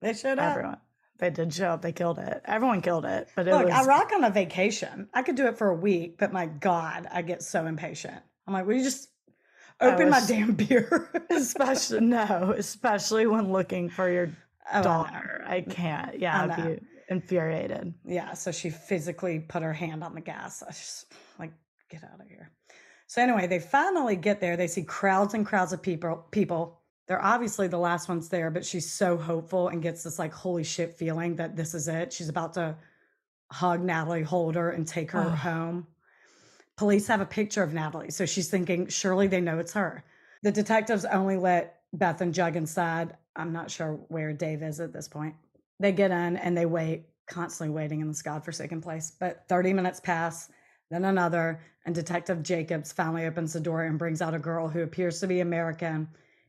[0.02, 0.52] they showed up.
[0.52, 0.78] Everyone,
[1.20, 1.82] they did show up.
[1.82, 2.42] They killed it.
[2.46, 3.30] Everyone killed it.
[3.36, 5.08] But it Look, was I rock on a vacation.
[5.14, 8.22] I could do it for a week, but my God, I get so impatient.
[8.48, 9.10] I'm like, will you just
[9.80, 11.10] I open my damn beer?
[11.30, 14.30] especially no, especially when looking for your
[14.72, 15.44] Oh, I daughter.
[15.46, 16.20] I can't.
[16.20, 17.94] Yeah, I I'd be infuriated.
[18.06, 20.64] Yeah, so she physically put her hand on the gas.
[20.64, 21.52] I was just like,
[21.94, 22.52] get out of here.
[23.08, 24.58] So anyway, they finally get there.
[24.58, 26.26] They see crowds and crowds of people.
[26.32, 26.80] People.
[27.08, 30.64] They're obviously the last ones there, but she's so hopeful and gets this like holy
[30.64, 32.14] shit feeling that this is it.
[32.14, 32.76] She's about to
[33.52, 35.38] hug Natalee, hold her, and take her Ugh.
[35.38, 35.88] home.
[36.78, 40.04] Police have a picture of Natalee, so she's thinking surely they know it's her.
[40.42, 43.16] The detectives only let Beth and Jug inside.
[43.36, 45.36] I'm not sure where Dave is at this point.
[45.80, 49.12] They get in and they wait, constantly waiting in this godforsaken place.
[49.20, 50.50] But 30 minutes pass,
[50.90, 54.84] then another, and Detective Jacobs finally opens the door and brings out a girl who
[54.84, 56.08] appears to be American,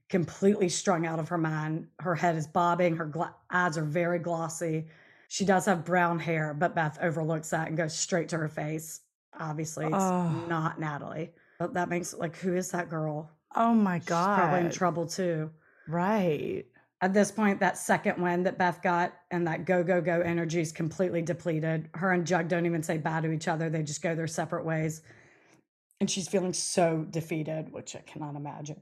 [0.09, 1.89] completely strung out of her mind.
[2.01, 4.87] Her head is bobbing, her gla- eyes are very glossy.
[5.29, 9.01] She does have brown hair, but Beth overlooks that and goes straight to her face.
[9.39, 10.29] Obviously, it's Oh.
[10.49, 11.31] not Natalee.
[11.59, 13.31] But that makes like, who is that girl?
[13.57, 15.51] Oh my She's probably in trouble too.
[15.89, 16.65] Right.
[17.05, 20.63] At this point, that second win that Beth got and that go, go, go energy
[20.63, 21.91] is completely depleted.
[21.93, 23.69] Her and Jug don't even say bye to each other.
[23.69, 25.03] They just go their separate ways.
[26.01, 28.81] And she's feeling so defeated, which I cannot imagine.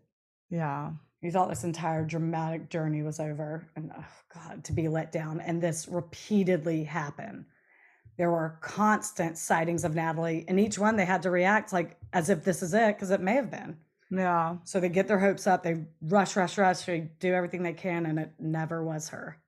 [0.51, 0.93] Yeah.
[1.21, 5.41] You thought this entire dramatic journey was over, and oh God, to be let down.
[5.41, 7.47] And this repeatedly happened.
[8.19, 12.31] There were constant sightings of Natalee, and each one they had to react like as
[12.31, 13.79] if this is it, because it may have been.
[14.13, 14.57] Yeah.
[14.65, 18.05] So they get their hopes up, they rush, rush, rush, they do everything they can,
[18.05, 19.39] and it never was her.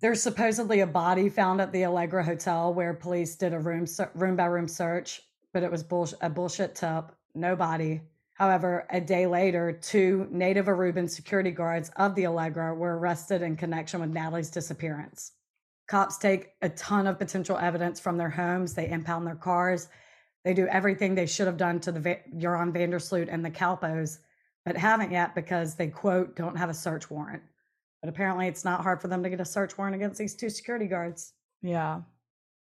[0.00, 4.36] There's supposedly a body found at the Allegro Hotel where police did a room room
[4.36, 5.84] by room search, but it was
[6.20, 7.12] a bullshit tip.
[7.34, 8.02] No body.
[8.34, 13.56] However, a day later, two Native Aruban security guards of the Allegro were arrested in
[13.56, 15.32] connection with Natalee's disappearance.
[15.88, 18.74] Cops take a ton of potential evidence from their homes.
[18.74, 19.88] They impound their cars.
[20.44, 24.18] They do everything they should have done to the Va- Joran Vandersloot and the Kalpoes,
[24.64, 27.42] but haven't yet because they, quote, don't have a search warrant.
[28.02, 30.48] But apparently, it's not hard for them to get a search warrant against these two
[30.48, 31.34] security guards.
[31.62, 32.00] Yeah.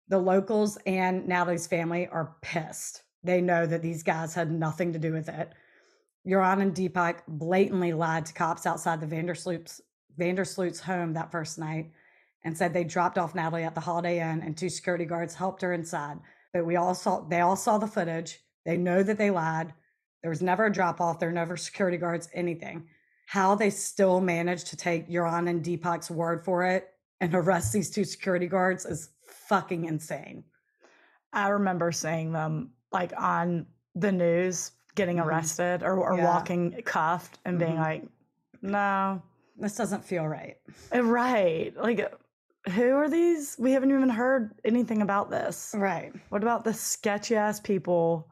[0.10, 3.04] The locals and Natalee's family are pissed.
[3.24, 5.54] They know that these guys had nothing to do with it.
[6.28, 9.82] Joran and Deepak blatantly lied to cops outside the Vandersloot's,
[10.20, 11.92] Vandersloot's home that first night
[12.44, 15.62] and said they dropped off Natalee at the Holiday Inn and two security guards helped
[15.62, 16.20] her inside.
[16.54, 18.40] But we all saw they all saw the footage.
[18.66, 19.74] They know that they lied.
[20.22, 21.20] There was never a drop off.
[21.20, 22.88] There were never security guards, anything.
[23.26, 26.90] How they still managed to take Joran and Deepak's word for it
[27.22, 29.10] and arrest these two security guards is
[29.48, 30.44] fucking insane.
[31.34, 35.26] I remember seeing them like on the news getting Mhm.
[35.26, 36.26] arrested or, or Yeah.
[36.26, 37.80] walking cuffed and being Mhm.
[37.80, 38.04] like,
[38.62, 39.22] no.
[39.58, 40.58] This doesn't feel right.
[40.94, 41.74] Uh, Right.
[41.78, 42.14] Like,
[42.70, 43.56] who are these?
[43.60, 45.74] We haven't even heard anything about this.
[45.76, 46.14] Right.
[46.30, 48.28] What about the sketchy ass people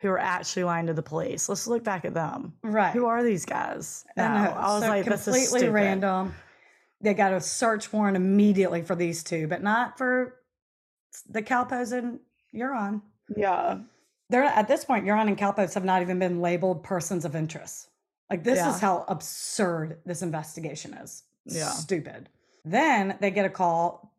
[0.00, 1.48] who are actually lying to the police?
[1.48, 2.52] Let's look back at them.
[2.62, 2.92] Right.
[2.92, 4.04] Who are these guys?
[4.16, 4.46] No, I.
[4.46, 6.34] I was So like, this is completely random.
[7.00, 10.36] They got a search warrant immediately for these two, but not for
[11.28, 12.20] the Kalpoes and
[12.54, 13.02] Joran.
[13.36, 13.78] Yeah.
[14.30, 17.88] They're at this point, Joran and Kalpoes have not even been labeled persons of interest.
[18.30, 18.70] Like this Yeah.
[18.74, 21.24] is how absurd this investigation is.
[21.46, 21.68] Yeah.
[21.70, 22.28] Stupid.
[22.64, 24.12] Then they get a call.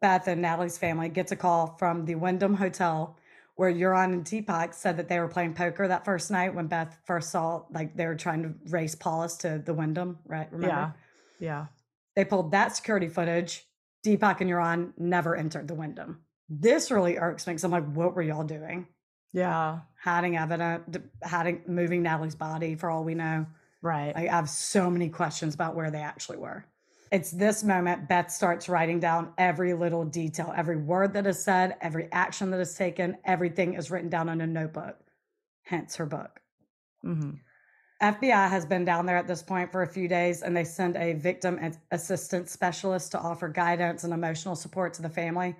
[0.00, 3.16] Beth and Natalee's family gets a call from the Wyndham Hotel
[3.56, 6.96] where Joran and Deepak said that they were playing poker that first night when Beth
[7.04, 10.50] first saw like they were trying to race Paulus to the Wyndham, right?
[10.50, 10.94] Remember?
[11.38, 11.46] Yeah.
[11.46, 11.66] Yeah.
[12.16, 13.66] They pulled that security footage.
[14.02, 16.22] Deepak and Joran never entered the Wyndham.
[16.48, 18.86] This really irks me because I'm like, what were y'all doing?
[19.34, 19.80] Yeah.
[20.02, 23.46] Hiding evidence, hiding, moving Natalee's body for all we know.
[23.82, 24.14] Right.
[24.16, 26.64] I have so many questions about where they actually were.
[27.10, 31.76] It's this moment Beth starts writing down every little detail, every word that is said,
[31.80, 34.96] every action that is taken, everything is written down in a notebook.
[35.64, 36.40] Hence her book.
[37.02, 37.30] hmm
[38.02, 40.96] FBI has been down there at this point for a few days and they send
[40.96, 45.54] a victim assistance specialist to offer guidance and emotional support to the family.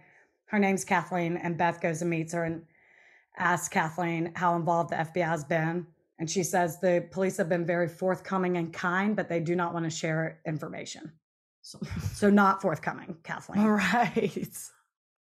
[0.46, 2.62] Her name's Kathleen, and Beth goes and meets her and
[3.36, 5.86] asks Kathleen how involved the FBI has been.
[6.18, 9.74] And she says the police have been very forthcoming and kind, but they do not
[9.74, 11.12] want to share information.
[11.62, 11.78] So,
[12.12, 13.64] so not forthcoming, Kathleen.
[13.64, 14.48] Right.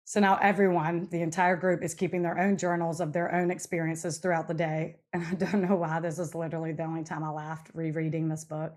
[0.05, 4.19] So now everyone, the entire group, is keeping their own journals of their own experiences
[4.19, 4.97] throughout the day.
[5.13, 8.45] And I don't know why this is literally the only time I laughed rereading this
[8.45, 8.77] book.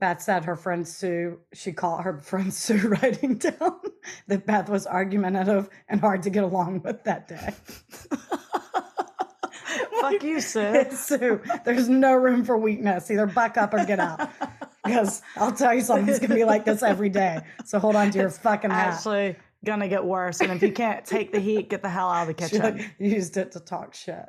[0.00, 3.80] Beth said her friend Sue, she caught her friend Sue writing down
[4.28, 7.54] that Beth was argumentative and hard to get along with that day.
[10.00, 10.86] Fuck you, Sue.
[10.90, 13.10] Sue, there's no room for weakness.
[13.10, 14.30] Either buck up or get out.
[14.88, 17.40] Because I'll tell you something, it's going to be like this every day.
[17.64, 18.94] So hold on to your fucking hat.
[18.94, 20.40] Actually, gonna get worse.
[20.40, 22.90] And if you can't take the heat, get the hell out of the kitchen.
[22.98, 24.26] She used it to talk shit.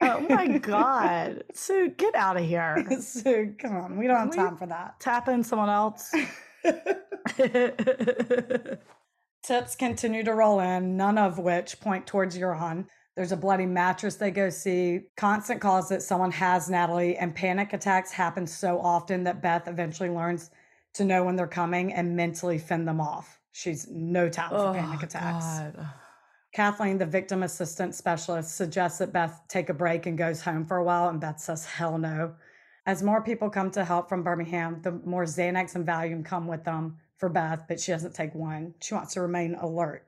[0.00, 2.86] Oh my god, Sue, get out of here.
[3.00, 5.00] Sue, come on, we don't have time for that.
[5.00, 6.14] Tap in someone else.
[9.42, 12.86] Tips continue to roll in, none of which point towards Joran.
[13.18, 17.72] There's a bloody mattress they go see, constant calls that someone has Natalee, and panic
[17.72, 20.50] attacks happen so often that Beth eventually learns
[20.94, 23.40] to know when they're coming and mentally fend them off.
[23.50, 25.44] She's no time for oh, panic attacks.
[25.44, 25.88] God.
[26.52, 30.76] Kathleen, the victim assistant specialist, suggests that Beth take a break and goes home for
[30.76, 32.36] a while, and Beth says, hell no.
[32.86, 36.62] As more people come to help from Birmingham, the more Xanax and Valium come with
[36.62, 38.74] them for Beth, but she doesn't take one.
[38.80, 40.07] She wants to remain alert.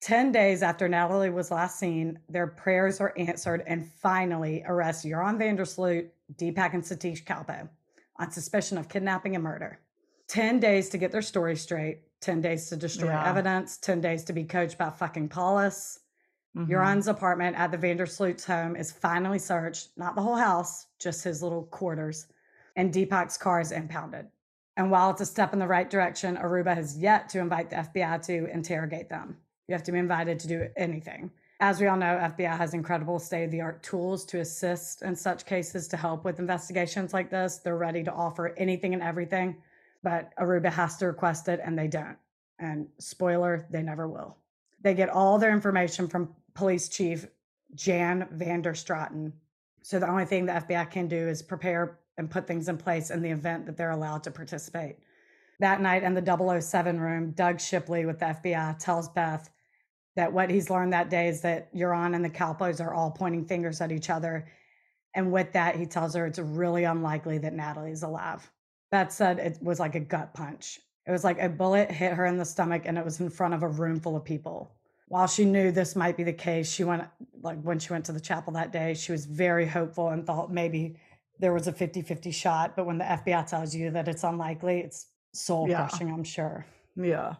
[0.00, 5.38] 10 days after Natalee was last seen, their prayers are answered and finally arrest Joran
[5.38, 6.06] van der Sloot,
[6.36, 7.68] Deepak, and Satish Kalpoe
[8.16, 9.80] on suspicion of kidnapping and murder.
[10.28, 13.28] 10 days to get their story straight, 10 days to destroy Yeah.
[13.28, 16.00] evidence, 10 days to be coached by fucking Paulus.
[16.56, 16.68] Mhm.
[16.68, 21.42] Joran's apartment at the Vandersloot's home is finally searched, not the whole house, just his
[21.42, 22.26] little quarters,
[22.76, 24.28] and Deepak's car is impounded.
[24.76, 27.76] And while it's a step in the right direction, Aruba has yet to invite the
[27.78, 29.38] FBI to interrogate them.
[29.68, 31.30] You have to be invited to do anything.
[31.60, 35.14] As we all know, FBI has incredible state of the art tools to assist in
[35.14, 37.58] such cases to help with investigations like this.
[37.58, 39.56] They're ready to offer anything and everything,
[40.02, 42.16] but Aruba has to request it and they don't.
[42.58, 44.38] And spoiler, they never will.
[44.80, 47.26] They get all their information from police chief
[47.74, 49.32] Jan van der Straaten.
[49.82, 53.10] So the only thing the FBI can do is prepare and put things in place
[53.10, 54.96] in the event that they're allowed to participate.
[55.60, 59.50] That night in the 007 room, Doug Shipley with the FBI tells Beth
[60.18, 63.44] that what he's learned that day is that Joran and the Kalpoes are all pointing
[63.44, 64.48] fingers at each other.
[65.14, 68.50] And with that, he tells her it's really unlikely that Natalee's alive.
[68.90, 70.80] That said it was like a gut punch.
[71.06, 73.54] It was like a bullet hit her in the stomach and it was in front
[73.54, 74.72] of a room full of people.
[75.06, 77.04] While she knew this might be the case, she went,
[77.40, 80.52] like when she went to the chapel that day, she was very hopeful and thought
[80.52, 80.96] maybe
[81.38, 82.74] there was a 50 50 shot.
[82.74, 85.86] But when the FBI tells you that it's unlikely, it's soul Yeah.
[85.86, 86.66] crushing, I'm sure.
[86.96, 87.36] Yeah.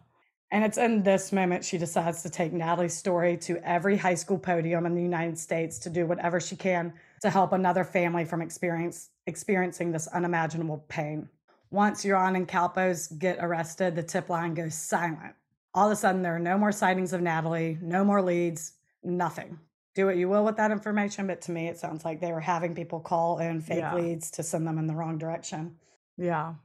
[0.51, 4.39] And it's in this moment she decides to take Natalee's story to every high school
[4.39, 8.41] podium in the United States to do whatever she can to help another family from
[8.41, 11.29] experience experiencing this unimaginable pain.
[11.69, 15.35] Once Joran and Kalpoes get arrested, the tip line goes silent.
[15.75, 19.59] All of a sudden, there are no more sightings of Natalee, no more leads, nothing.
[19.93, 22.39] Do what you will with that information, but to me, it sounds like they were
[22.39, 23.93] having people call in fake Yeah.
[23.93, 25.75] leads to send them in the wrong direction.
[26.17, 26.55] Yeah.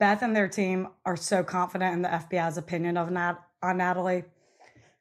[0.00, 4.24] Beth and their team are so confident in the FBI's opinion of Nat- on Natalee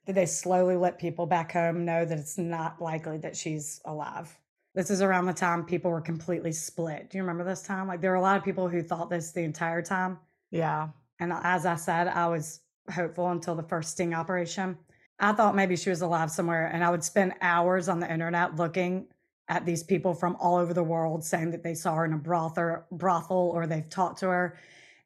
[0.06, 4.38] that they slowly let people back home know that it's not likely that she's alive.
[4.76, 7.10] This is around the time people were completely split.
[7.10, 7.88] Do you remember this time?
[7.88, 10.20] Like there were a lot of people who thought this the entire time.
[10.52, 10.90] Yeah.
[11.20, 12.60] And as I said, I was
[12.92, 14.78] hopeful until the first sting operation.
[15.18, 18.58] I thought maybe she was alive somewhere, and I would spend hours on the internet
[18.58, 19.08] looking
[19.48, 22.18] at these people from all over the world saying that they saw her in a
[22.18, 24.58] brothel, brothel or they've talked to her.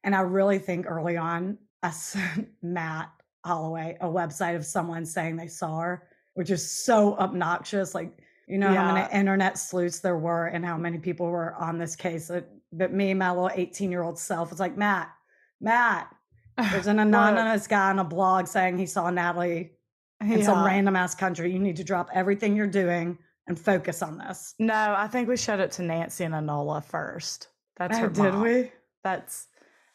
[0.04, 3.10] And I really think early on, I sent Matt
[3.46, 7.94] Holloway a website of someone saying they saw her, which is so obnoxious.
[7.96, 11.78] Like, you know how many internet sleuths there were and how many people were on
[11.78, 12.28] this case.
[12.30, 15.10] But- But me, my little 18 year old self, was like, Matt,
[15.62, 16.08] Matt,
[16.72, 19.70] there's an anonymous guy on a blog saying he saw Natalee
[20.22, 21.52] in some random ass country.
[21.54, 24.56] You need to drop everything you're doing and focus on this.
[24.58, 27.50] No, I think we showed it to Nancy and Anola first.
[27.78, 28.42] That's oh, her Oh, did mom.
[28.42, 28.72] we?
[29.04, 29.48] That's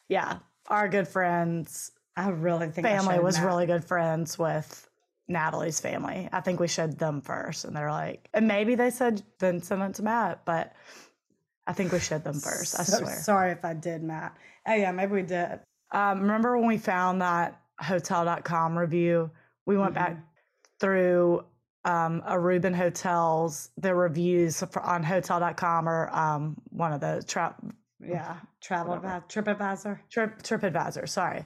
[0.08, 0.38] yeah.
[0.68, 3.46] Our good friends I really think family was Matt.
[3.46, 4.88] really good friends with
[5.30, 6.28] Natalee's family.
[6.32, 9.82] I think we showed them first, and they're like, and maybe they said then send
[9.82, 10.74] it to Matt, but
[11.66, 12.78] I think we showed them first.
[12.78, 13.16] I So swear.
[13.16, 14.36] Sorry if I did, Matt.
[14.66, 15.60] Oh yeah, maybe we did.
[15.92, 19.30] Um, remember when we found that hotel.com review?
[19.66, 20.22] We went back Mhm.
[20.80, 21.44] through
[21.84, 27.62] um, Aruban hotels, their reviews for, on hotel.com or um, one of the trap
[28.00, 28.36] Yeah.
[28.60, 29.24] Travel Whatever.
[29.28, 29.98] TripAdvisor.
[30.10, 31.44] Trip TripAdvisor, sorry.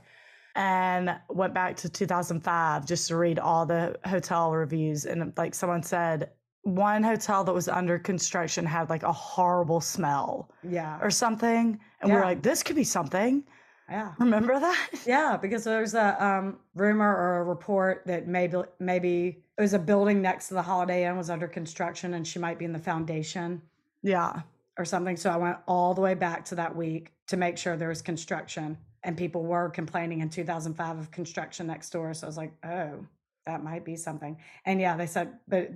[0.54, 5.06] And went back to 2005 just to read all the hotel reviews.
[5.06, 6.30] And like someone said,
[6.62, 10.98] one hotel that was under construction had like a horrible smell Yeah.
[11.00, 11.80] or something.
[12.00, 13.44] And we are like, this could be something.
[13.90, 14.12] Yeah.
[14.18, 14.88] Remember that?
[15.06, 19.78] Yeah, because there's a um, rumor or a report that maybe maybe it was a
[19.78, 22.78] building next to the Holiday Inn was under construction and she might be in the
[22.78, 23.60] foundation
[24.02, 24.42] Yeah.
[24.78, 25.16] Or something.
[25.16, 28.02] So I went all the way back to that week to make sure there was
[28.02, 28.78] construction.
[29.04, 32.14] And people were complaining in 2005 of construction next door.
[32.14, 33.04] So I was like, oh,
[33.46, 34.36] that might be something.
[34.64, 35.70] And yeah, they said, but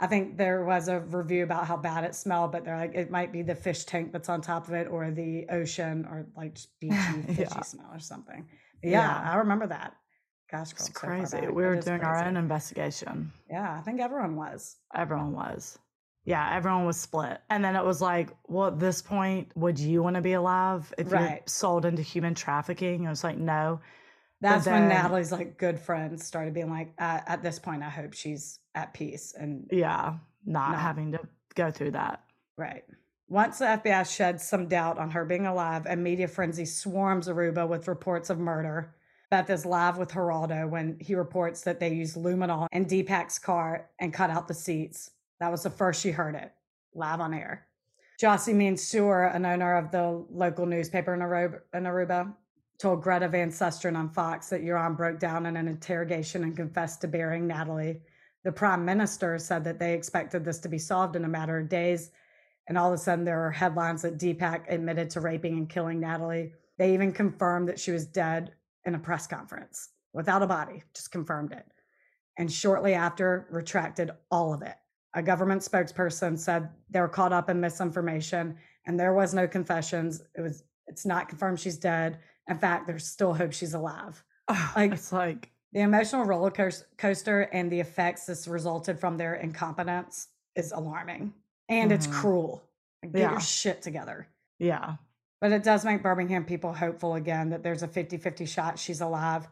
[0.00, 3.10] I think there was a review about how bad it smelled, but they're like, it
[3.10, 6.58] might be the fish tank that's on top of it or the ocean or like
[6.80, 7.60] beachy, fishy Yeah.
[7.62, 8.46] smell or something.
[8.82, 9.30] Yeah, Yeah.
[9.32, 9.94] I remember that.
[10.50, 11.40] Gosh, It's so crazy.
[11.40, 12.28] we were doing our crazy.
[12.28, 13.32] own investigation.
[13.50, 14.76] Yeah, I think everyone was.
[14.94, 15.78] Everyone was.
[16.26, 17.40] Yeah, everyone was split.
[17.50, 20.92] And then it was like, well, at this point, would you want to be alive
[20.98, 23.04] if you're sold into human trafficking?
[23.04, 23.80] It was like, no.
[24.40, 28.12] That's when Natalee's like good friends started being like, uh, at this point, I hope
[28.12, 29.34] she's at peace.
[29.38, 30.76] And Yeah, not No.
[30.78, 31.20] having to
[31.54, 32.22] go through that.
[32.58, 32.84] right.
[33.28, 37.68] Once the FBI sheds some doubt on her being alive, a media frenzy swarms Aruba
[37.68, 38.94] with reports of murder.
[39.30, 43.90] Beth is live with Geraldo when he reports that they used luminol in Deepak's car
[43.98, 45.10] and cut out the seats.
[45.40, 46.52] That was the first she heard it,
[46.94, 47.66] live on air.
[48.20, 52.34] Jossy Mansur, an owner of the local newspaper in Aruba, in Aruba
[52.78, 57.00] told Greta Van Susteren on Fox that Joran broke down in an interrogation and confessed
[57.00, 58.00] to burying Natalee.
[58.44, 61.68] The prime minister said that they expected this to be solved in a matter of
[61.68, 62.10] days.
[62.68, 66.00] And all of a sudden, there were headlines that Deepak admitted to raping and killing
[66.00, 66.52] Natalee.
[66.78, 68.52] They even confirmed that she was dead
[68.84, 71.66] in a press conference without a body, just confirmed it.
[72.38, 74.76] And shortly after, retracted all of it.
[75.16, 78.56] A government spokesperson said they were caught up in misinformation
[78.86, 80.22] and there was no confessions.
[80.36, 82.18] It was it's not confirmed she's dead.
[82.48, 84.22] In fact, there's still hope she's alive.
[84.76, 86.52] Like- it's like, The emotional roller
[86.96, 91.34] coaster and the effects this resulted from their incompetence is alarming.
[91.68, 92.12] And it's Mhm.
[92.12, 92.62] cruel.
[93.02, 93.30] Like, Get Yeah.
[93.32, 94.28] your shit together.
[94.58, 94.96] yeah.
[95.40, 99.00] But it does make Birmingham people hopeful again that there's a 50 50 shot she's
[99.00, 99.48] alive.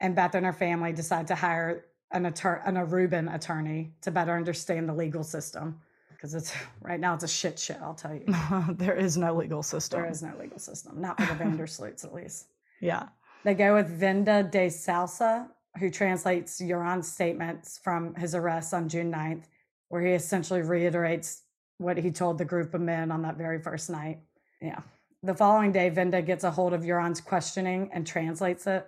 [0.00, 4.34] And Beth and her family decide to hire an, attor- an Aruban attorney to better
[4.34, 5.80] understand the legal system.
[6.10, 8.24] Because it's right now, it's a shit shit, I'll tell you.
[8.74, 10.00] there is no legal system.
[10.00, 12.46] There is no legal system, not for the Vandersloots at least.
[12.80, 13.08] Yeah.
[13.44, 15.48] They go with Vinda de Sousa,
[15.78, 19.44] who translates Joran's statements from his arrest on June 9th,
[19.88, 21.42] where he essentially reiterates
[21.78, 24.18] what he told the group of men on that very first night.
[24.60, 24.80] Yeah.
[25.22, 28.86] The following day, Vinda gets a hold of Joran's questioning and translates it.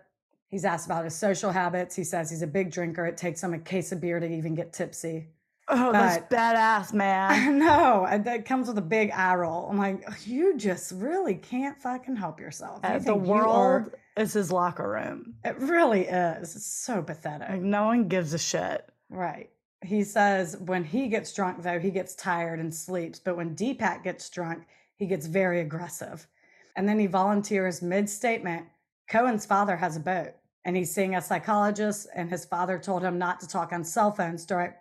[0.49, 1.95] He's asked about his social habits.
[1.95, 3.07] He says he's a big drinker.
[3.07, 5.29] It takes him a case of beer to even get tipsy.
[5.71, 7.59] Oh, that's But- badass, I man.
[7.59, 8.07] know.
[8.09, 9.69] and That comes with a big eye roll.
[9.71, 12.81] I'm like, you just really can't fucking help yourself.
[12.83, 15.35] You the think you are- world is his locker room.
[15.45, 16.57] It really is.
[16.57, 17.51] It's so pathetic.
[17.51, 18.89] Like, no one gives a shit.
[19.11, 19.51] Right.
[19.85, 23.19] He says when he gets drunk, though, he gets tired and sleeps.
[23.19, 24.65] But when Deepak gets drunk,
[24.97, 26.27] he gets very aggressive.
[26.75, 28.67] And then he volunteers mid statement
[29.11, 30.35] Cohen's father has a boat
[30.65, 34.13] and he's seeing a psychologist, and his father told him not to talk on cell
[34.13, 34.75] phones during,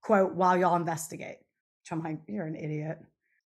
[0.00, 1.38] quote, while y'all investigate.
[1.82, 2.98] Which I'm like, you're an idiot.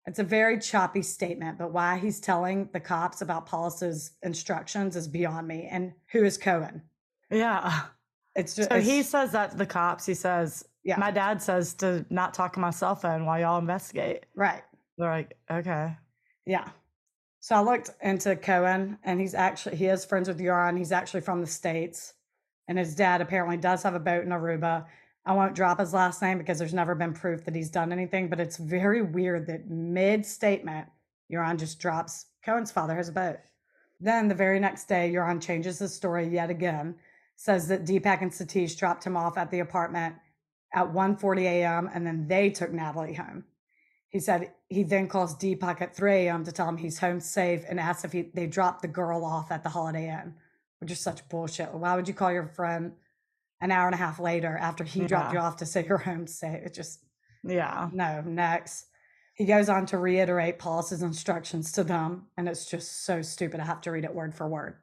[0.06, 5.08] It's a very choppy statement, but why he's telling the cops about Paulus's instructions is
[5.08, 5.68] beyond me.
[5.70, 6.82] And who is Cohen?
[7.30, 7.82] Yeah.
[8.34, 10.06] It's just So he says that to the cops.
[10.06, 13.58] He says, yeah, My dad says to not talk on my cell phone while y'all
[13.58, 14.24] investigate.
[14.34, 14.62] right.
[14.96, 15.96] They're like, okay.
[16.46, 16.68] Yeah.
[17.40, 20.76] So I looked into Cohen, and he's actually he is friends with Joran.
[20.76, 22.14] He's actually from the states,
[22.66, 24.86] and his dad apparently does have a boat in Aruba.
[25.24, 28.28] I won't drop his last name because there's never been proof that he's done anything.
[28.28, 30.88] But it's very weird that mid statement,
[31.30, 33.38] Joran just drops Cohen's father has a boat.
[34.00, 36.94] Then the very next day, Joran changes his story yet again,
[37.36, 40.16] says that Deepak and Satish dropped him off at the apartment
[40.74, 41.90] at 1:40 a.m.
[41.92, 43.44] and then they took Natalee home.
[44.10, 46.44] He said he then calls Deepak at 3 a.m.
[46.44, 49.50] to tell him he's home safe and asks if he, they dropped the girl off
[49.52, 50.34] at the Holiday Inn,
[50.80, 51.72] which is such bullshit.
[51.74, 52.92] Why would you call your friend
[53.60, 56.26] an hour and a half later after he dropped you off to say you're home
[56.26, 56.64] safe?
[56.64, 57.00] It just,
[57.44, 57.90] Yeah.
[57.92, 58.86] no, next.
[59.34, 63.60] He goes on to reiterate Paulus's instructions to them, and it's just so stupid.
[63.60, 64.76] I have to read it word for word.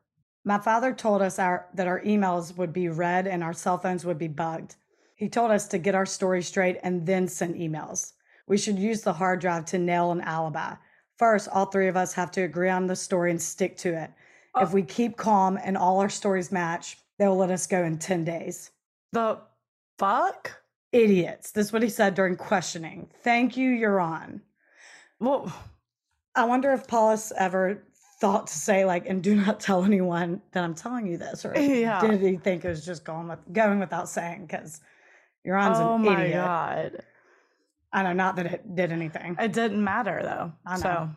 [0.45, 4.05] My father told us our, that our emails would be read and our cell phones
[4.05, 4.76] would be bugged.
[5.15, 8.13] He told us to get our story straight and then send emails.
[8.48, 10.76] We should use the hard drive to nail an alibi.
[11.18, 14.12] First, all three of us have to agree on the story and stick to it.
[14.54, 14.62] Oh.
[14.64, 18.24] If we keep calm and all our stories match, they'll let us go in 10
[18.26, 18.72] days.
[19.12, 19.39] The
[19.98, 20.52] fuck?
[20.91, 21.52] idiots.
[21.52, 23.10] This is what he said during questioning.
[23.22, 24.41] Thank you, Joran.
[25.20, 25.52] Well,
[26.36, 27.84] I wonder if Paulus ever
[28.22, 31.54] thought to say like, and do not tell anyone that I'm telling you this, or
[31.60, 32.00] Yeah.
[32.00, 34.46] did he think it was just going with going without saying?
[34.46, 34.80] Because
[35.46, 36.34] Joran's oh an my idiot.
[36.36, 37.04] god.
[37.96, 39.38] I know, not that it did anything.
[39.39, 40.52] It didn't matter though.
[40.66, 40.82] I know.
[40.82, 41.10] So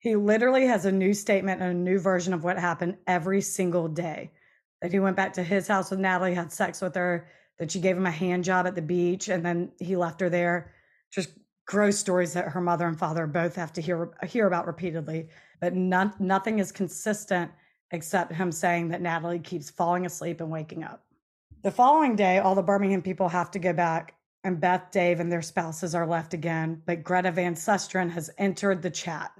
[0.00, 3.86] He literally has a new statement and a new version of what happened every single
[3.86, 4.30] day.
[4.80, 7.28] That he went back to his house with Natalee, had sex with her,
[7.58, 10.30] that she gave him a hand job at the beach, and then he left her
[10.30, 10.72] there.
[11.12, 11.28] Just
[11.66, 15.28] gross stories that her mother and father both have to hear hear about repeatedly.
[15.60, 17.50] But none, nothing is consistent
[17.90, 21.04] except him saying that Natalee keeps falling asleep and waking up.
[21.62, 24.14] The following day, all the Birmingham people have to go back,
[24.44, 26.82] and Beth, Dave, and their spouses are left again.
[26.86, 29.32] But Greta Van Susteren has entered the chat.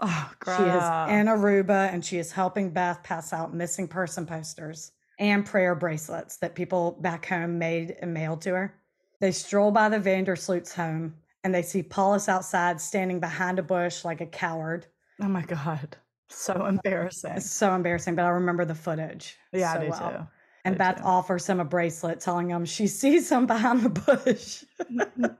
[0.00, 1.08] oh, She is girl.
[1.08, 6.38] in Aruba and she is helping Beth pass out missing person posters and prayer bracelets
[6.38, 8.74] that people back home made and mailed to her.
[9.20, 14.04] They stroll by the Vandersloot's home and they see Paulus outside standing behind a bush
[14.04, 14.86] like a coward.
[15.22, 15.96] Oh my god.
[16.30, 17.32] So embarrassing.
[17.32, 19.36] It's so embarrassing, but I remember the footage.
[19.52, 20.10] Yeah, so I do well.
[20.10, 20.26] too.
[20.64, 24.64] And Beth offers him a bracelet, telling him she sees him behind the bush.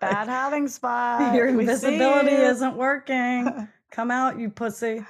[0.00, 1.34] Bad hiding spot.
[1.34, 3.68] Your We invisibility isn't working.
[3.90, 5.04] Come out, you pussy.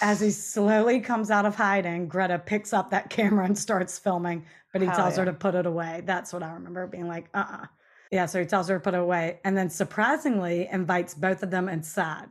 [0.00, 4.44] As he slowly comes out of hiding, Greta picks up that camera and starts filming,
[4.72, 6.02] but he Hell tells her to put it away.
[6.04, 7.66] That's what I remember being like, uh uh
[8.12, 11.50] Yeah, so he tells her to put it away and then surprisingly invites both of
[11.50, 12.28] them inside.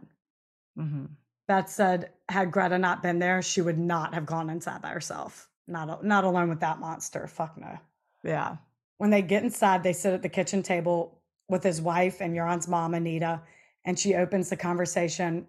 [0.78, 1.09] Mhm.
[1.47, 5.49] Beth said, had Greta not been there, she would not have gone inside by herself.
[5.68, 7.28] Not, not alone with that monster.
[7.28, 7.78] Fuck no.
[8.24, 8.57] Yeah.
[8.97, 12.68] When they get inside, they sit at the kitchen table with his wife and Joran's
[12.68, 13.41] mom, Anita,
[13.86, 15.47] and she opens the conversation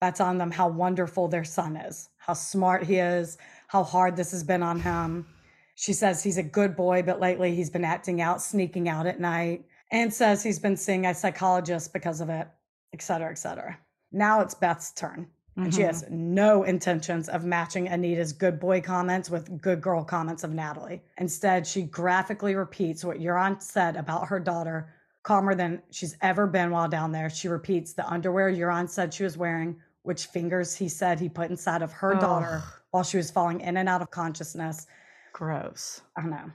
[0.00, 3.38] by on them how wonderful their son is, how smart he is,
[3.68, 5.26] how hard this has been on him.
[5.74, 9.20] She says he's a good boy, but lately he's been acting out, sneaking out at
[9.20, 12.46] night, and says he's been seeing a psychologist because of it,
[12.92, 13.78] et cetera, et cetera.
[14.12, 15.28] Now it's Beth's turn.
[15.56, 20.44] And she has no intentions of matching Anita's good boy comments with good girl comments
[20.44, 21.00] of Natalee.
[21.16, 24.92] Instead, she graphically repeats what Joran said about her daughter,
[25.22, 27.30] calmer than she's ever been while down there.
[27.30, 31.50] She repeats the underwear Joran said she was wearing, which fingers he said he put
[31.50, 34.86] inside of her daughter while she was falling in and out of consciousness.
[35.32, 36.02] Gross.
[36.16, 36.50] I know.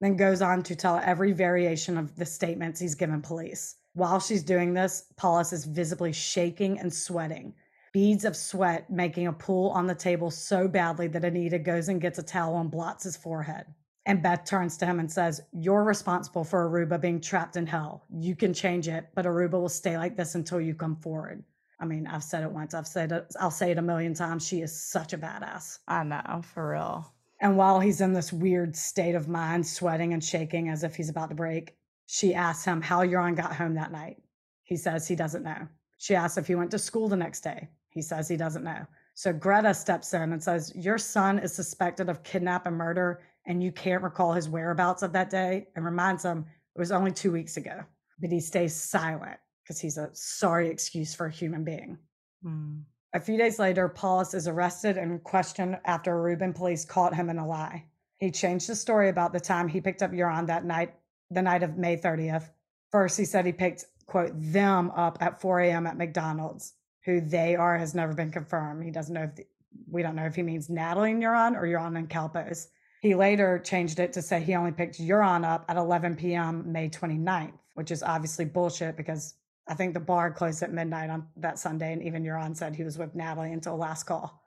[0.00, 3.76] Then goes on to tell every variation of the statements he's given police.
[3.94, 7.54] While she's doing this, Paulus is visibly shaking and sweating.
[7.96, 11.98] Beads of sweat making a pool on the table so badly that Anita goes and
[11.98, 13.64] gets a towel and blots his forehead.
[14.04, 18.04] And Beth turns to him and says, You're responsible for Aruba being trapped in hell.
[18.10, 21.42] You can change it, but Aruba will stay like this until you come forward.
[21.80, 24.46] I mean, I've said it once, I've said it, I'll say it a million times.
[24.46, 25.78] She is such a badass.
[25.88, 27.10] I know, for real.
[27.40, 31.08] And while he's in this weird state of mind, sweating and shaking as if he's
[31.08, 31.74] about to break,
[32.04, 34.18] she asks him how Joran got home that night.
[34.64, 35.68] He says he doesn't know.
[35.96, 37.70] She asks if he went to school the next day.
[37.96, 38.86] He says he doesn't know.
[39.14, 43.62] So Greta steps in and says, Your son is suspected of kidnap and murder, and
[43.62, 46.44] you can't recall his whereabouts of that day, and reminds him
[46.74, 47.80] it was only two weeks ago.
[48.20, 51.96] But he stays silent because he's a sorry excuse for a human being.
[52.44, 52.82] Mm.
[53.14, 57.38] A few days later, Paulus is arrested and questioned after Aruban police caught him in
[57.38, 57.86] a lie.
[58.18, 60.92] He changed the story about the time he picked up Joran that night,
[61.30, 62.50] the night of May 30th.
[62.92, 65.86] First, he said he picked, quote, them up at 4 a.m.
[65.86, 66.74] at McDonald's.
[67.06, 68.84] Who they are has never been confirmed.
[68.84, 69.46] He doesn't know if, the,
[69.90, 72.68] we don't know if he means Natalee and Joran or Joran and Kalpoes.
[73.00, 76.70] He later changed it to say he only picked Joran up at 11 p.m.
[76.70, 79.34] May 29th, which is obviously bullshit because
[79.68, 82.84] I think the bar closed at midnight on that Sunday, and even Joran said he
[82.84, 84.42] was with Natalee until last call.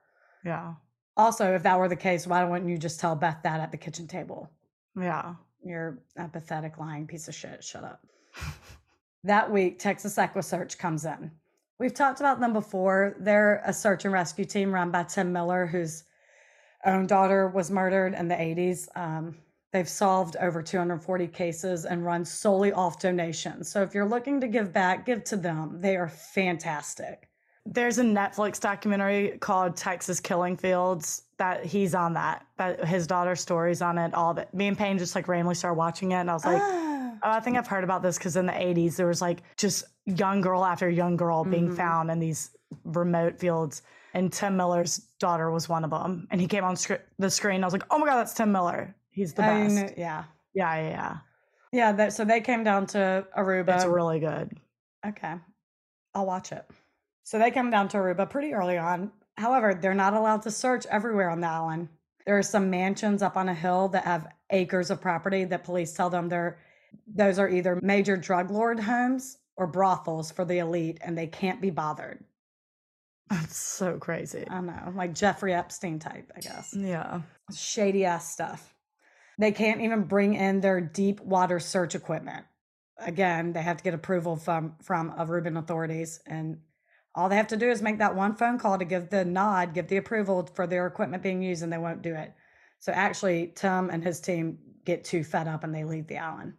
[0.46, 0.74] Yeah.
[1.18, 3.78] Also, if that were the case, why wouldn't you just tell Beth that at the
[3.78, 4.50] kitchen table?
[5.00, 5.36] Yeah.
[5.64, 7.64] You're a pathetic, lying piece of shit.
[7.64, 8.06] Shut up.
[9.26, 11.32] that week, Texas EquiSearch comes in.
[11.80, 13.16] We've talked about them before.
[13.20, 16.04] They're a search and rescue team run by Tim Miller, whose
[16.86, 18.88] own daughter was murdered in the 80s.
[18.96, 19.38] Um,
[19.72, 23.72] they've solved over 240 cases and run solely off donations.
[23.72, 25.80] So if you're looking to give back, give to them.
[25.80, 27.30] They are fantastic.
[27.66, 32.46] There's a Netflix documentary called Texas Killing Fields that he's on that.
[32.58, 34.14] That his daughter's stories on it.
[34.14, 34.54] All of it.
[34.54, 36.89] Me and Payne just like randomly started watching it, and I was like, Ah.
[37.24, 39.86] Oh, I think I've heard about this because in the '80s there was like just
[40.06, 41.78] young girl after young girl being Mhm.
[41.78, 42.52] found in these
[42.84, 43.82] remote fields,
[44.14, 46.28] and Tim Miller's daughter was one of them.
[46.32, 47.64] And he came on sc- the screen.
[47.64, 48.96] I was like, oh my god, that's Tim Miller.
[49.12, 49.76] He's the I best.
[49.76, 50.24] kn- yeah.
[50.54, 51.18] yeah, yeah, yeah.
[51.72, 53.76] Yeah, that, so they came down to Aruba.
[53.76, 54.58] It's really good.
[55.06, 55.36] Okay.
[56.16, 56.66] I'll watch it.
[57.24, 59.12] So they come down to Aruba pretty early on.
[59.38, 61.90] However, they're not allowed to search everywhere on the island.
[62.26, 65.94] There are some mansions up on a hill that have acres of property that police
[65.94, 66.58] tell them they're
[67.08, 71.62] Those are either major drug lord homes or brothels for the elite, and they can't
[71.62, 72.24] be bothered.
[73.30, 74.46] That's so crazy.
[74.50, 76.74] I know, like Jeffrey Epstein type, I guess.
[76.76, 77.22] Yeah.
[77.56, 78.74] Shady ass stuff.
[79.38, 82.46] They can't even bring in their deep water search equipment.
[82.98, 86.58] Again, they have to get approval from from Aruban authorities, and
[87.16, 89.74] all they have to do is make that one phone call to give the nod,
[89.74, 92.34] give the approval for their equipment being used, and they won't do it.
[92.80, 96.54] So actually, Tim and his team get too fed up and they leave the island.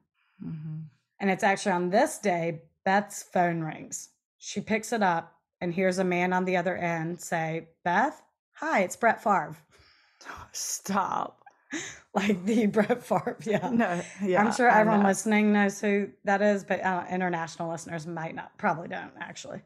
[0.45, 0.77] Mm-hmm.
[1.21, 4.11] And it's actually on this day, Beth's phone rings.
[4.39, 8.23] She picks it up and hears a man on the other end say, Beth,
[8.55, 9.57] hi, it's Brett Favre.
[10.53, 11.43] Stop.
[12.13, 13.71] Like the Brett Favre, yeah.
[13.71, 14.43] No, yeah.
[14.43, 18.89] I'm sure everyone listening knows who that is, but uh, international listeners might not, probably
[18.89, 19.61] don't actually.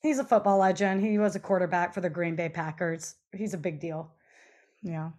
[0.00, 1.02] He's a football legend.
[1.02, 3.16] He was a quarterback for the Green Bay Packers.
[3.36, 4.10] He's a big deal.
[4.82, 5.10] Yeah.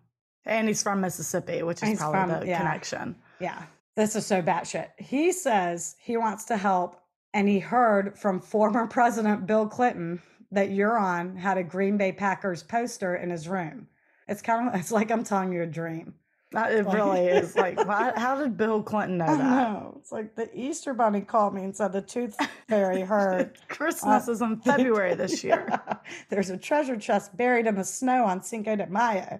[0.48, 2.58] And he's from Mississippi, which is He's probably from- the yeah.
[2.58, 3.16] connection.
[3.40, 3.62] Yeah,
[3.96, 4.88] this is so batshit.
[4.98, 7.00] He says he wants to help,
[7.34, 10.22] and he heard from former President Bill Clinton
[10.52, 13.88] that Joran had a Green Bay Packers poster in his room.
[14.28, 16.14] It's kind of it's like I'm telling you a dream.
[16.52, 17.56] That- It really is.
[17.56, 19.44] Like, why, how did Bill Clinton know I that?
[19.44, 19.96] know.
[20.00, 22.36] It's like the Easter Bunny called me and said the Tooth
[22.70, 25.66] Fairy heard uh, Christmas is in February this year.
[25.68, 25.96] Yeah.
[26.30, 29.40] There's a treasure chest buried in the snow on Cinco de Mayo.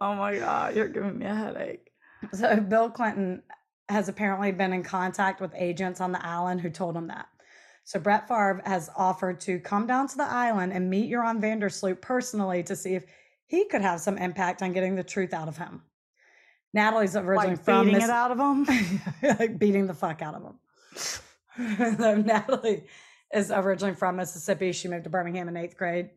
[0.00, 1.90] Oh my God, you're giving me a headache.
[2.32, 3.42] So Bill Clinton
[3.88, 7.26] has apparently been in contact with agents on the island who told him that.
[7.84, 12.00] So Brett Favre has offered to come down to the island and meet Joran Vandersloot
[12.00, 13.04] personally to see if
[13.46, 15.82] he could have some impact on getting the truth out of him.
[16.74, 18.66] Natalee's originally Like from beating it out of him.
[19.38, 20.58] like beating the fuck out of him.
[20.96, 22.84] so Natalee
[23.32, 24.72] is originally from Mississippi.
[24.72, 26.10] She moved to Birmingham in eighth grade.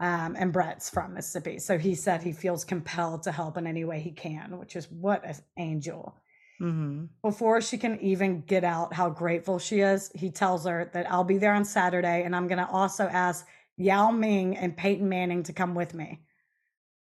[0.00, 1.58] Um, and Brett's from Mississippi.
[1.58, 4.90] So he said he feels compelled to help in any way he can, which is
[4.90, 6.16] what an angel.
[6.58, 11.10] hmm Before she can even get out how grateful she is, he tells her that
[11.12, 13.46] I'll be there on Saturday and I'm going to also ask
[13.76, 16.20] Yao Ming and Peyton Manning to come with me.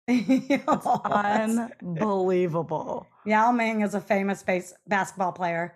[1.05, 3.07] Unbelievable.
[3.25, 5.75] Yao Ming is a famous base basketball player,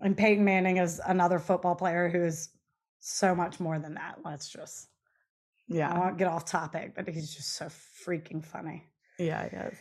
[0.00, 2.50] and Peyton Manning is another football player who is
[3.00, 4.18] so much more than that.
[4.24, 4.88] Let's just,
[5.70, 8.84] I won't uh, get off topic, but he's just so freaking funny.
[9.18, 9.74] Yeah, yes.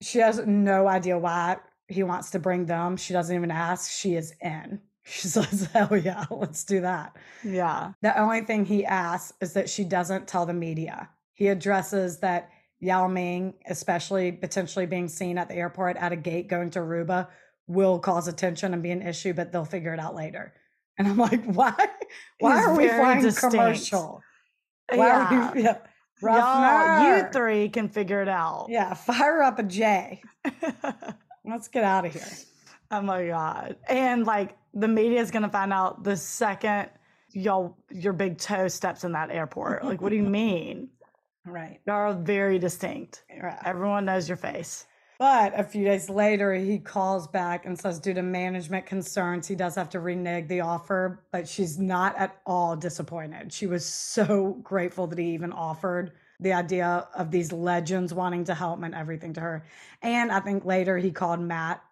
[0.00, 1.56] She has no idea why
[1.88, 2.96] he wants to bring them.
[2.96, 3.90] She doesn't even ask.
[3.90, 4.80] She is in.
[5.08, 7.16] She says, Hell yeah, let's do that.
[7.44, 7.92] Yeah.
[8.02, 11.08] The only thing he asks is that she doesn't tell the media.
[11.34, 16.48] He addresses that Yao Ming, especially potentially being seen at the airport at a gate
[16.48, 17.28] going to Aruba,
[17.68, 20.54] will cause attention and be an issue, but they'll figure it out later.
[20.98, 21.74] And I'm like, why?
[22.40, 23.54] Why He's are we flying distinct.
[23.54, 24.22] commercial?
[24.88, 25.50] Why yeah.
[25.50, 25.76] are yeah,
[26.22, 28.66] Y'all, you three can figure it out.
[28.68, 30.22] Yeah, fire up a J.
[31.44, 32.26] Let's get out of here.
[32.90, 33.76] oh my god.
[33.88, 36.88] And like the media is gonna find out the second
[37.32, 39.84] y'all your big toe steps in that airport.
[39.84, 40.88] Like, what do you mean?
[41.44, 41.80] Right.
[41.86, 43.24] Y'all are very distinct.
[43.40, 43.58] right.
[43.64, 44.86] Everyone knows your face.
[45.18, 49.54] But a few days later, he calls back and says, due to management concerns, he
[49.54, 51.24] does have to renege the offer.
[51.32, 53.52] But she's not at all disappointed.
[53.52, 58.54] She was so grateful that he even offered the idea of these legends wanting to
[58.54, 59.64] help and everything to her.
[60.02, 61.82] And I think later he called Matt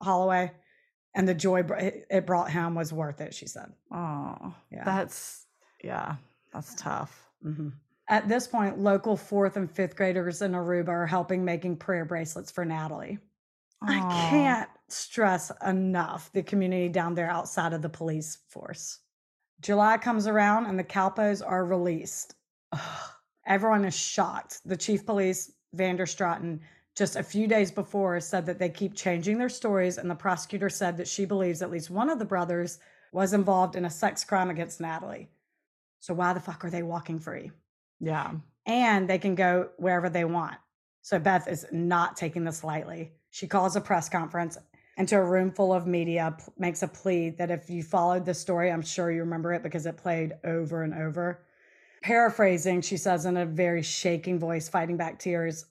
[0.00, 0.52] Holloway,
[1.14, 1.62] and the joy
[2.10, 3.72] it brought him was worth it, she said.
[3.90, 4.84] Oh, Yeah.
[4.84, 5.46] that's
[5.82, 6.16] yeah,
[6.52, 7.28] that's tough.
[7.44, 7.72] Mhm.
[8.08, 12.50] At this point, local fourth and fifth graders in Aruba are helping making prayer bracelets
[12.50, 13.18] for Natalee.
[13.82, 14.00] I
[14.30, 19.00] can't stress enough the community down there outside of the police force.
[19.60, 22.34] July comes around and the Kalpoes are released.
[22.72, 23.10] Ugh.
[23.46, 24.60] Everyone is shocked.
[24.64, 26.60] The chief police, Van der Straaten,
[26.96, 30.70] just a few days before said that they keep changing their stories, and the prosecutor
[30.70, 32.78] said that she believes at least one of the brothers
[33.12, 35.26] was involved in a sex crime against Natalee.
[36.00, 37.50] So why the fuck are they walking free?
[38.00, 38.32] Yeah.
[38.66, 40.56] and they can go wherever they want.
[41.02, 43.12] So Beth is not taking this lightly.
[43.30, 44.56] She calls a press conference
[44.96, 48.32] into a room full of media, p- makes a plea that if you followed the
[48.34, 51.44] story, I'm sure you remember it because it played over and over.
[52.02, 55.66] Paraphrasing, she says in a very shaking voice, fighting back tears,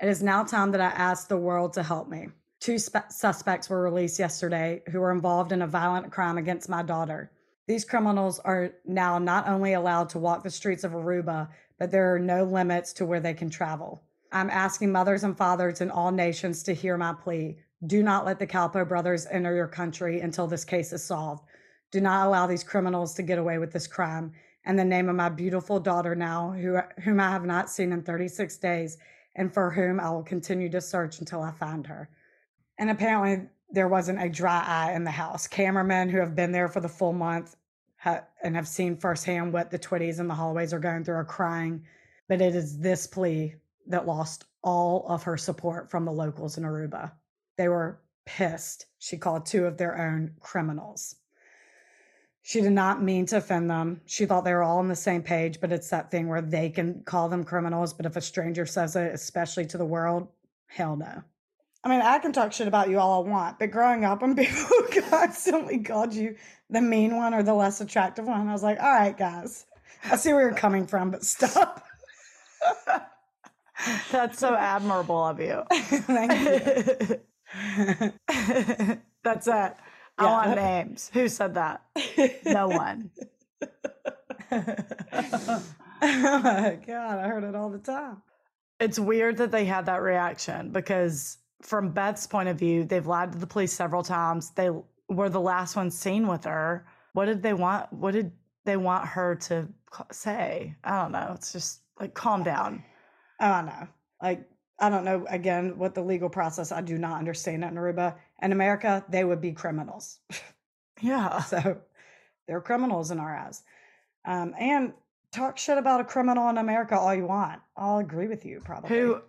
[0.00, 2.28] It is now time that I ask the world to help me.
[2.60, 6.82] Two spe- suspects were released yesterday who were involved in a violent crime against my
[6.82, 7.30] daughter.
[7.66, 11.48] These criminals are now not only allowed to walk the streets of Aruba,
[11.78, 14.02] but there are no limits to where they can travel.
[14.32, 17.56] I'm asking mothers and fathers in all nations to hear my plea.
[17.86, 21.44] Do not let the Kalpoe brothers enter your country until this case is solved.
[21.90, 24.32] Do not allow these criminals to get away with this crime.
[24.66, 28.02] In the name of my beautiful daughter now, who, whom I have not seen in
[28.02, 28.98] 36 days,
[29.36, 32.08] and for whom I will continue to search until I find her.
[32.78, 35.46] And apparently, there wasn't a dry eye in the house.
[35.46, 37.56] Cameramen who have been there for the full month
[37.96, 41.24] ha- and have seen firsthand what the Twitties in the hallways are going through are
[41.24, 41.84] crying.
[42.28, 43.56] But it is this plea
[43.88, 47.12] that lost all of her support from the locals in Aruba.
[47.58, 48.86] They were pissed.
[48.98, 51.16] She called two of their own criminals.
[52.42, 54.02] She did not mean to offend them.
[54.06, 56.70] She thought they were all on the same page, but it's that thing where they
[56.70, 57.92] can call them criminals.
[57.92, 60.28] But if a stranger says it, especially to the world,
[60.66, 61.24] hell no.
[61.84, 64.34] I mean, I can talk shit about you all I want, but growing up when
[64.36, 64.66] people
[65.10, 66.36] constantly called you
[66.70, 69.66] the mean one or the less attractive one, I was like, all right, guys,
[70.04, 71.84] I see where you're coming from, but stop.
[74.10, 75.62] That's so admirable of you.
[75.72, 77.20] Thank you.
[79.22, 79.52] That's it.
[79.52, 80.30] I Yeah.
[80.30, 81.10] want names.
[81.12, 81.82] Who said that?
[82.46, 83.10] No one.
[84.52, 85.62] oh
[86.00, 88.22] my God, I heard it all the time.
[88.80, 93.32] It's weird that they had that reaction because, from Beth's point of view, they've lied
[93.32, 94.50] to the police several times.
[94.50, 94.70] They
[95.08, 96.86] were the last ones seen with her.
[97.14, 97.90] What did they want?
[97.92, 98.32] What did
[98.64, 99.66] they want her to
[100.12, 100.76] say?
[100.84, 101.32] I don't know.
[101.34, 102.84] It's just like, calm down.
[103.40, 103.88] I don't know.
[104.22, 104.46] Like,
[104.78, 108.16] I don't know, again, what the legal process, I do not understand it in Aruba.
[108.42, 110.18] In America, they would be criminals.
[111.02, 111.40] Yeah.
[111.42, 111.78] So
[112.46, 113.62] they're criminals in our eyes.
[114.24, 114.92] Um, and
[115.32, 117.60] talk shit about a criminal in America all you want.
[117.76, 118.88] I'll agree with you, probably.
[118.90, 119.20] Who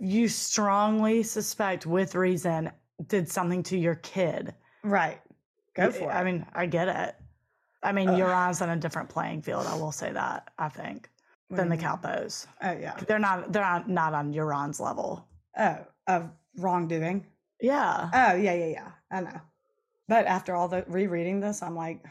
[0.00, 2.70] you strongly suspect, with reason,
[3.08, 4.54] did something to your kid.
[4.82, 5.20] Right.
[5.74, 6.14] Go for it.
[6.14, 7.14] I mean, I get it.
[7.82, 8.18] I mean, Ugh.
[8.18, 9.66] Joran's on a different playing field.
[9.66, 10.48] I will say that.
[10.58, 11.10] I think
[11.48, 11.76] What than the?
[11.76, 12.46] Kalpoes.
[12.62, 12.94] Oh, yeah.
[13.06, 13.52] They're not.
[13.52, 15.26] They're not, not on Joran's level.
[15.58, 17.26] Oh, of wrongdoing.
[17.60, 18.10] Yeah.
[18.12, 18.90] Oh, yeah, yeah, yeah.
[19.10, 19.40] I know.
[20.08, 22.04] But after all the rereading this, I'm like,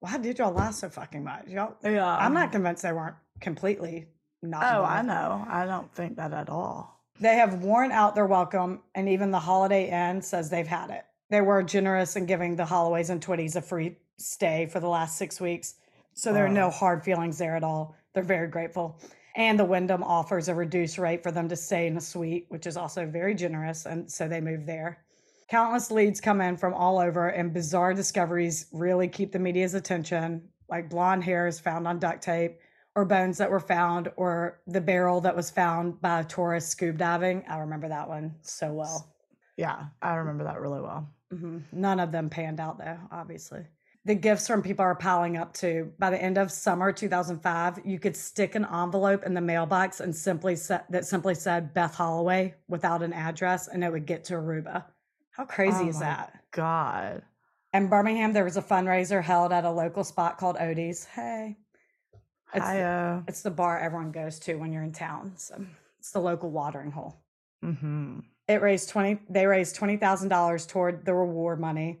[0.00, 1.46] why did y'all lie so fucking much?
[1.48, 2.16] Y'all, Yeah.
[2.16, 4.08] I'm not convinced they weren't completely
[4.42, 4.62] not.
[4.62, 5.44] Oh, I know.
[5.48, 7.00] I don't think that at all.
[7.20, 11.04] They have worn out their welcome, and even the Holiday Inn says they've had it.
[11.28, 15.16] They were generous in giving the Holloways and Twitties a free stay for the last
[15.18, 15.74] six weeks.
[16.14, 17.94] So there are no hard feelings there at all.
[18.14, 18.98] They're very grateful.
[19.36, 22.66] And the Wyndham offers a reduced rate for them to stay in a suite, which
[22.66, 23.86] is also very generous.
[23.86, 25.04] And so they move there.
[25.48, 30.48] Countless leads come in from all over, and bizarre discoveries really keep the media's attention,
[30.68, 32.60] like blonde hairs found on duct tape,
[33.00, 36.98] or bones that were found, or the barrel that was found by a tourist scuba
[36.98, 37.42] diving.
[37.48, 39.14] I remember that one so well.
[39.56, 41.08] Yeah, I remember that really well.
[41.30, 43.64] hmm None of them panned out, though, obviously.
[44.06, 45.92] The gifts from people are piling up too.
[45.98, 50.14] By the end of summer 2005, you could stick an envelope in the mailbox and
[50.16, 54.34] simply sa- that simply said Beth Holloway without an address, and it would get to
[54.34, 54.84] Aruba.
[55.32, 56.42] How crazy Oh is that?
[56.50, 57.22] God.
[57.72, 61.04] In Birmingham, there was a fundraiser held at a local spot called Odie's.
[61.04, 61.56] Hey,
[62.54, 63.22] it's, I uh.
[63.28, 65.32] it's the bar everyone goes to when you're in town.
[65.36, 65.64] So
[65.98, 67.20] it's the local watering hole.
[67.64, 68.20] Mm-hmm.
[68.48, 69.20] It raised twenty.
[69.28, 72.00] They raised twenty thousand dollars toward the reward money.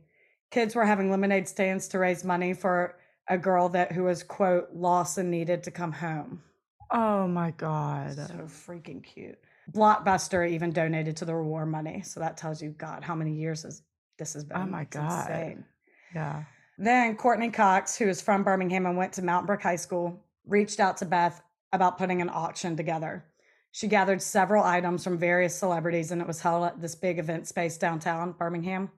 [0.50, 2.96] Kids were having lemonade stands to raise money for
[3.28, 6.42] a girl that who was quote lost and needed to come home.
[6.90, 8.16] Oh my God.
[8.16, 9.38] So freaking cute.
[9.72, 13.62] Blockbuster even donated to the reward money, so that tells you, God, how many years
[13.62, 13.82] has
[14.18, 14.56] this has been?
[14.56, 15.30] Oh my It's God.
[15.30, 15.64] insane.
[16.14, 16.42] Yeah.
[16.78, 20.80] Then Courteney Cox, who is from Birmingham and went to Mountain Brook High School, reached
[20.80, 23.24] out to Beth about putting an auction together.
[23.72, 27.46] She gathered several items from various celebrities and it was held at this big event
[27.46, 28.90] space downtown Birmingham.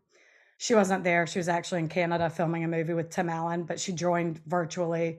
[0.56, 1.26] She wasn't there.
[1.26, 5.18] She was actually in Canada filming a movie with Tim Allen, but she joined virtually.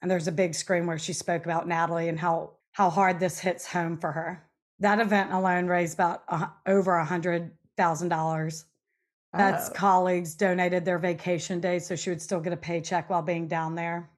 [0.00, 3.38] And there's a big screen where she spoke about Natalee and how how hard this
[3.38, 4.42] hits home for her.
[4.80, 8.64] That event alone raised about uh, over a hundred thousand dollars.
[9.32, 9.72] Beth's Oh.
[9.74, 13.74] colleagues donated their vacation days so she would still get a paycheck while being down
[13.74, 14.10] there.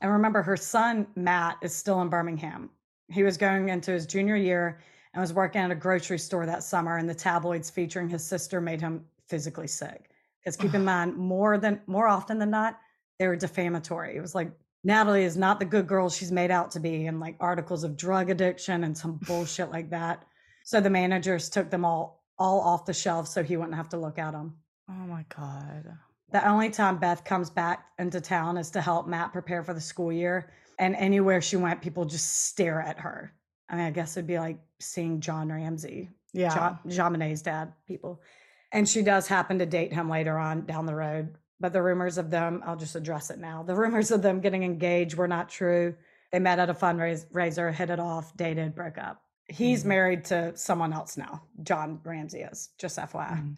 [0.00, 2.70] And remember, her son, Matt, is still in Birmingham.
[3.08, 4.80] He was going into his junior year
[5.14, 8.60] and was working at a grocery store that summer, and the tabloids featuring his sister
[8.60, 10.10] made him physically sick.
[10.40, 12.78] Because keep in mind, more than more often than not,
[13.18, 14.16] they were defamatory.
[14.16, 14.50] It was like
[14.86, 17.96] Natalee is not the good girl she's made out to be, and like articles of
[17.96, 20.24] drug addiction and some bullshit like that.
[20.64, 23.96] So the managers took them all all off the shelf so he wouldn't have to
[23.96, 24.54] look at them.
[24.90, 25.96] Oh my God.
[26.32, 29.80] The only time Beth comes back into town is to help Matt prepare for the
[29.80, 30.50] school year.
[30.78, 33.32] And anywhere she went, people just stare at her.
[33.70, 36.54] I mean, I guess it'd be like seeing John Ramsey, Yeah.
[36.54, 38.20] John, JonBenét's dad, people.
[38.72, 41.36] And she does happen to date him later on down the road.
[41.60, 43.62] But the rumors of them, I'll just address it now.
[43.62, 45.94] The rumors of them getting engaged were not true.
[46.32, 49.22] They met at a fundraiser, hit it off, dated, broke up.
[49.48, 49.86] He's Mhm.
[49.86, 51.44] married to someone else now.
[51.62, 53.36] John Ramsey is, just FYI.
[53.36, 53.56] Mhm.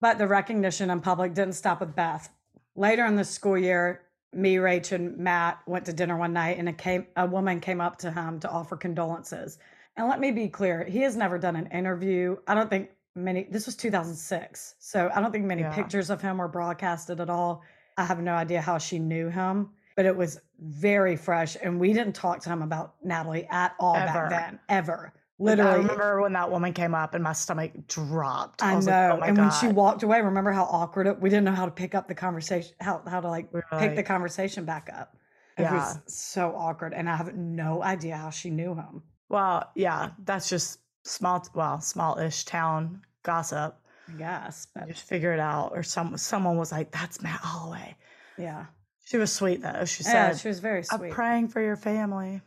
[0.00, 2.28] But the recognition in public didn't stop with Beth.
[2.74, 6.68] Later in the school year, me, Rach, and Matt went to dinner one night, and
[6.68, 9.58] a, came, a woman came up to him to offer condolences.
[9.96, 12.36] And let me be clear, he has never done an interview.
[12.46, 13.44] I don't think many.
[13.50, 15.74] This was 2006, so I don't think many Yeah.
[15.74, 17.62] pictures of him were broadcasted at all.
[17.96, 21.94] I have no idea how she knew him, but it was very fresh, and we
[21.94, 24.28] didn't talk to him about Natalee at all Ever.
[24.28, 25.14] back then, ever.
[25.44, 28.62] I remember when that woman came up and my stomach dropped.
[28.62, 29.18] I, was know.
[29.20, 31.20] like, oh and when she walked away, remember how awkward it?
[31.20, 34.02] We didn't know how to pick up the conversation, how how to like pick the
[34.02, 35.16] conversation back up.
[35.58, 35.74] It Yeah.
[35.74, 39.02] was so awkward, and I have no idea how she knew him.
[39.28, 43.76] Well, yeah, that's just small, well, small-ish town gossip.
[44.08, 45.72] I guess, but Just figure it out.
[45.74, 47.96] Or some someone was like, "That's Matt Holloway."
[48.38, 48.66] yeah,
[49.04, 49.84] She was sweet though.
[49.84, 52.40] She yeah, said, she was very "I'm praying for your family."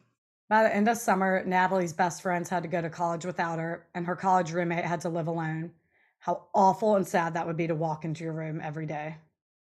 [0.50, 3.86] By the end of summer, Natalee's best friends had to go to college without her,
[3.94, 5.72] and her college roommate had to live alone.
[6.18, 9.16] How awful and sad that would be to walk into your room every day.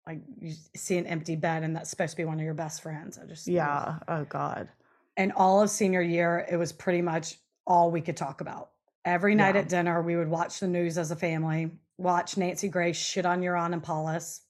[0.06, 2.80] Like you see an empty bed, and that's supposed to be one of your best
[2.80, 3.18] friends.
[3.18, 3.98] I just Yeah.
[4.06, 4.68] Oh God.
[5.16, 8.70] And all of senior year, it was pretty much all we could talk about.
[9.04, 9.62] Every night Yeah.
[9.62, 13.42] at dinner, we would watch the news as a family, watch Nancy Grace shit on
[13.42, 14.42] Joran and Paulus.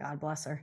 [0.00, 0.62] God bless her.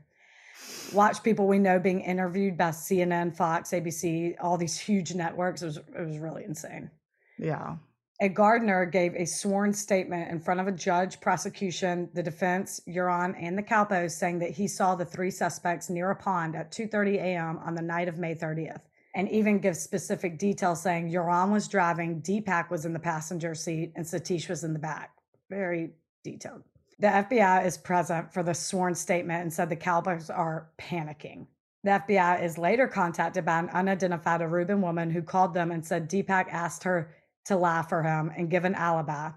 [0.93, 5.61] Watch people we know being interviewed by CNN, Fox, ABC, all these huge networks.
[5.61, 6.89] It was, it was really insane.
[7.37, 7.75] Yeah.
[8.21, 13.33] A Gardner gave a sworn statement in front of a judge, prosecution, the defense, Joran,
[13.35, 17.15] and the Kalpoes, saying that he saw the three suspects near a pond at 2:30
[17.15, 17.59] a.m.
[17.59, 18.81] on the night of May 30th,
[19.15, 23.93] and even gives specific details saying Joran was driving, Deepak was in the passenger seat,
[23.95, 25.11] and Satish was in the back.
[25.49, 25.91] Very
[26.25, 26.63] detailed.
[26.99, 31.47] The FBI is present for the sworn statement and said the Kalpoes are panicking.
[31.83, 36.09] The FBI is later contacted by an unidentified Aruban woman who called them and said
[36.09, 39.31] Deepak asked her to lie for him and give an alibi.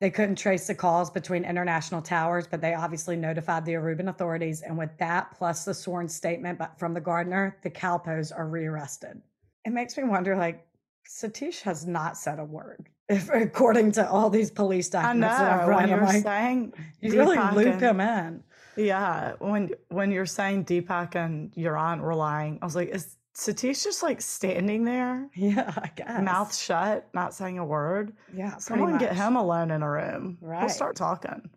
[0.00, 4.62] They couldn't trace the calls between international towers, but they obviously notified the Aruban authorities.
[4.62, 9.20] And with that, plus the sworn statement from the Gardner, the Kalpoes are rearrested.
[9.64, 10.64] It makes me wonder like,
[11.04, 15.60] Satish has not said a word, if according to all these police I documents that
[15.60, 15.74] I've know.
[15.74, 15.84] When.
[15.84, 18.42] I'm you're like, saying you really loop him in.
[18.76, 23.84] Yeah, when when you're saying Deepak and Joran were lying, I was like, is Satish
[23.84, 26.22] just like standing there, Yeah, I guess.
[26.22, 28.12] mouth shut, not saying a word?
[28.34, 30.38] Yeah, Someone get him alone in a room.
[30.40, 30.60] Right.
[30.60, 31.48] We'll start talking.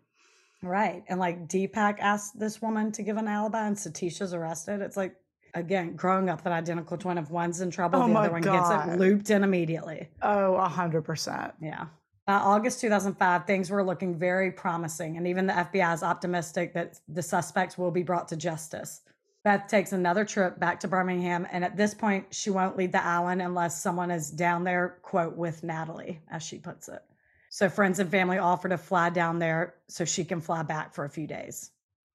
[0.62, 1.02] Right.
[1.08, 4.80] And like Deepak asked this woman to give an alibi and Satisha's arrested.
[4.80, 5.16] It's like,
[5.54, 8.70] again, growing up, that identical twin of one's in trouble, Oh the other one gets
[8.70, 10.08] it looped in immediately.
[10.22, 11.52] Oh, a hundred percent.
[11.60, 11.86] Yeah.
[12.26, 17.00] By August 2005, things were looking very promising, and even the FBI is optimistic that
[17.08, 19.00] the suspects will be brought to justice.
[19.42, 23.04] Beth takes another trip back to Birmingham, and at this point, she won't leave the
[23.04, 27.02] island unless someone is down there, quote, with Natalee, as she puts it.
[27.50, 31.04] So friends and family offer to fly down there so she can fly back for
[31.04, 31.71] a few days.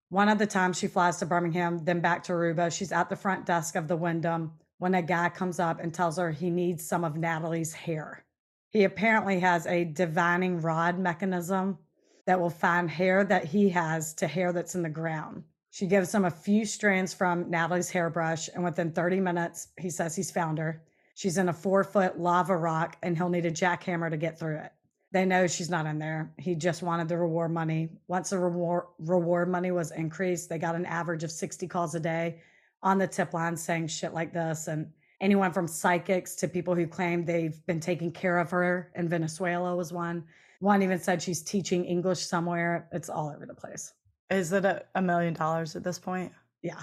[0.09, 3.15] One of the times she flies to Birmingham, then back to Aruba, she's at the
[3.17, 6.87] front desk of the Wyndham when a guy comes up and tells her he needs
[6.87, 8.23] some of Natalee's hair.
[8.69, 11.77] He apparently has a divining rod mechanism
[12.25, 15.43] that will find hair that he has to hair that's in the ground.
[15.71, 20.15] She gives him a few strands from Natalee's hairbrush, and within 30 minutes, he says
[20.15, 20.83] he's found her.
[21.15, 24.59] She's in a four foot lava rock, and he'll need a jackhammer to get through
[24.59, 24.71] it.
[25.11, 26.33] They know she's not in there.
[26.37, 27.89] He just wanted the reward money.
[28.07, 31.99] Once the reward, reward money was increased, they got an average of 60 calls a
[31.99, 32.41] day
[32.83, 34.67] on the tip line saying shit like this.
[34.67, 34.91] And
[35.21, 39.75] anyone from psychics to people who claim they've been taking care of her in Venezuela
[39.75, 40.25] was one.
[40.59, 42.89] One even said she's teaching English somewhere.
[42.91, 43.93] It's all over the place.
[44.29, 46.33] Is it a, a million dollars at this point?
[46.61, 46.81] Yeah,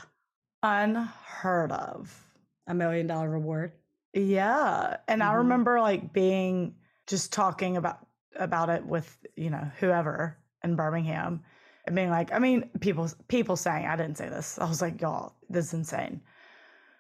[0.63, 2.21] Unheard of.
[2.67, 3.73] a million dollar reward.
[4.15, 4.97] Yeah.
[5.09, 5.37] And I Mhm.
[5.39, 8.04] remember like being just talking about
[8.37, 11.43] about it with, you know, whoever in Birmingham
[11.87, 14.59] and being like, I mean, people people saying I didn't say this.
[14.59, 16.21] I was like, y'all, this is insane.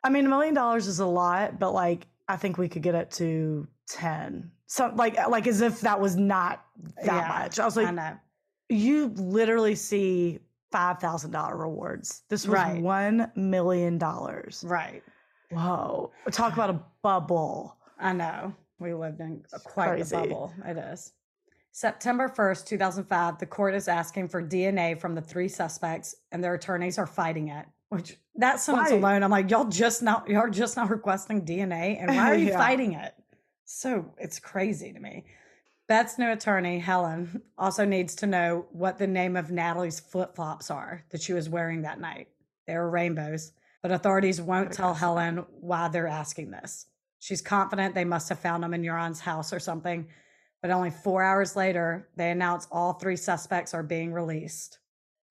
[0.02, 2.94] I mean, a million dollars is a lot, but like I think we could get
[2.94, 4.50] it to 10.
[4.66, 6.64] So like like as if that was not
[6.96, 7.58] that Yeah, much.
[7.58, 8.16] I was I like, know.
[8.68, 10.40] you literally see
[10.72, 12.22] five thousand dollar rewards.
[12.28, 12.82] This was Right.
[12.82, 14.64] one million dollars.
[14.66, 15.02] Right.
[15.50, 16.10] Whoa.
[16.32, 17.76] Talk about a bubble.
[17.98, 18.52] I know.
[18.80, 20.16] We lived in quite crazy.
[20.16, 20.52] the bubble.
[20.66, 21.12] It is.
[21.84, 26.54] September 1st, 2005, the court is asking for DNA from the three suspects, and their
[26.54, 27.66] attorneys are fighting it.
[27.88, 29.00] Which that sentence Right.
[29.00, 32.34] alone, I'm like, y'all just not y'all are just not requesting DNA, and why are
[32.36, 32.58] you Yeah.
[32.58, 33.12] fighting it?
[33.64, 35.24] So it's crazy to me.
[35.88, 40.70] Beth's new attorney, Helen, also needs to know what the name of Natalee's flip flops
[40.70, 42.28] are that she was wearing that night.
[42.68, 43.50] They were rainbows,
[43.82, 45.00] but authorities won't tell guess.
[45.00, 46.86] Helen why they're asking this.
[47.18, 50.06] She's confident they must have found them in Joran's house or something,
[50.64, 54.78] but only four hours later, they announce all three suspects are being released.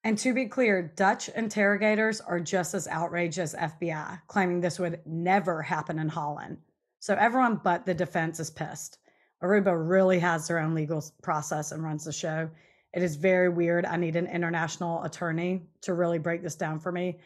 [0.03, 4.99] And to be clear, Dutch interrogators are just as outraged as FBI, claiming this would
[5.07, 6.59] never happen in Holland.
[6.99, 8.99] So everyone but the defense is pissed.
[9.41, 12.47] Aruba really has their own legal process and runs the show.
[12.93, 13.87] It is very weird.
[13.87, 17.17] I need an international attorney to really break this down for me.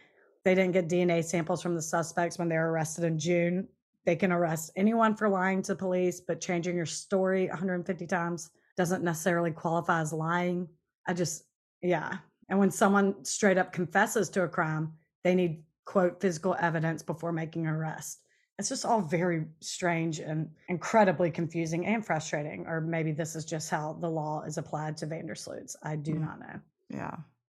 [0.45, 3.67] They didn't get DNA samples from the suspects when they were arrested in June.
[4.07, 9.03] They can arrest anyone for lying to police, but changing your story 150 times doesn't
[9.03, 10.69] necessarily qualify as lying.
[11.05, 11.43] I just,
[11.81, 12.19] yeah.
[12.47, 14.93] And when someone straight up confesses to a crime,
[15.25, 18.21] they need, quote, physical evidence before making an arrest.
[18.57, 22.65] It's just all very strange and incredibly confusing and frustrating.
[22.65, 25.75] Or maybe this is just how the law is applied to Vandersloots.
[25.83, 26.21] I do mm.
[26.21, 26.59] not know.
[26.89, 27.15] Yeah.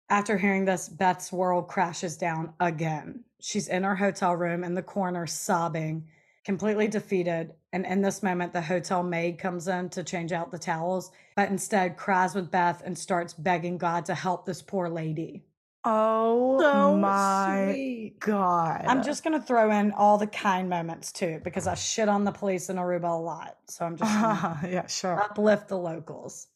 [0.09, 3.23] After hearing this, Beth's world crashes down again.
[3.39, 6.09] She's in her hotel room in the corner, sobbing,
[6.43, 7.53] completely defeated.
[7.73, 11.49] And in this moment, the hotel maid comes in to change out the towels, but
[11.49, 15.43] instead cries with Beth and starts begging God to help this poor lady.
[15.83, 18.19] Oh so my sweet.
[18.19, 18.85] God.
[18.85, 22.23] I'm just going to throw in all the kind moments too, because I shit on
[22.23, 23.57] the police in Aruba a lot.
[23.67, 25.19] So I'm just uh, yeah, sure.
[25.19, 26.47] Uplift the locals.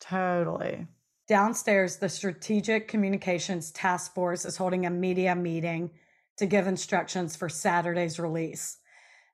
[0.00, 0.86] Totally.
[1.26, 5.90] Downstairs, the Strategic Communications Task Force is holding a media meeting
[6.36, 8.78] to give instructions for Saturday's release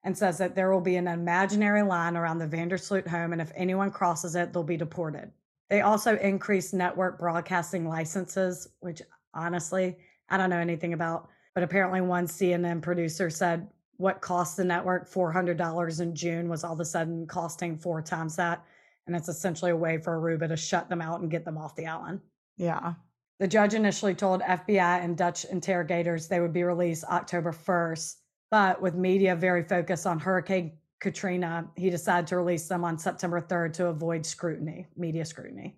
[0.05, 3.50] and says that there will be an imaginary line around the Vandersloot home, and if
[3.57, 5.32] anyone crosses it, they'll be deported.
[5.70, 9.00] They also increased network broadcasting licenses, which
[9.32, 9.96] honestly,
[10.28, 11.28] I don't know anything about.
[11.55, 16.74] But apparently, one CNN producer said what cost the network $400 in June was all
[16.74, 18.64] of a sudden costing four times that.
[19.07, 21.76] And it's essentially a way for Aruba to shut them out and get them off
[21.76, 22.20] the island.
[22.57, 22.94] Yeah.
[23.38, 28.16] The judge initially told FBI and Dutch interrogators they would be released October 1st
[28.55, 33.40] but with media very focused on Hurricane Katrina, he decided to release them on September
[33.40, 35.76] 3rd to avoid scrutiny, media scrutiny.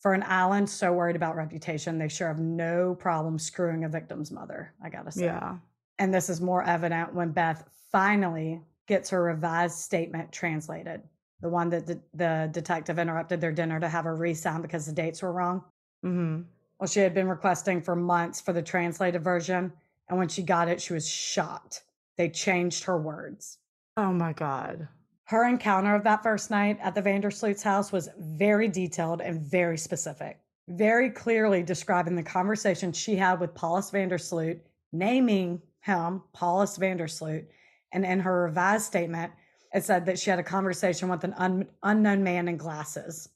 [0.00, 4.30] For an island so worried about reputation, they sure have no problem screwing a victim's
[4.30, 5.24] mother, I gotta say.
[5.24, 5.56] Yeah.
[5.98, 11.00] And this is more evident when Beth finally gets her revised statement translated,
[11.40, 14.84] the one that the, the detective interrupted their dinner to have her re sign because
[14.84, 15.64] the dates were wrong.
[16.04, 16.42] Mm-hmm.
[16.78, 19.72] Well, she had been requesting for months for the translated version.
[20.10, 21.84] And when she got it, she was shocked
[22.16, 23.58] they changed her words.
[23.96, 24.88] Oh my God.
[25.24, 29.78] Her encounter of that first night at the Vandersloot's house was very detailed and very
[29.78, 30.38] specific,
[30.68, 34.60] very clearly describing the conversation she had with Paulus Vandersloot,
[34.92, 37.46] naming him Paulus Vandersloot.
[37.92, 39.32] And in her revised statement,
[39.72, 43.28] it said that she had a conversation with an un- unknown man in glasses,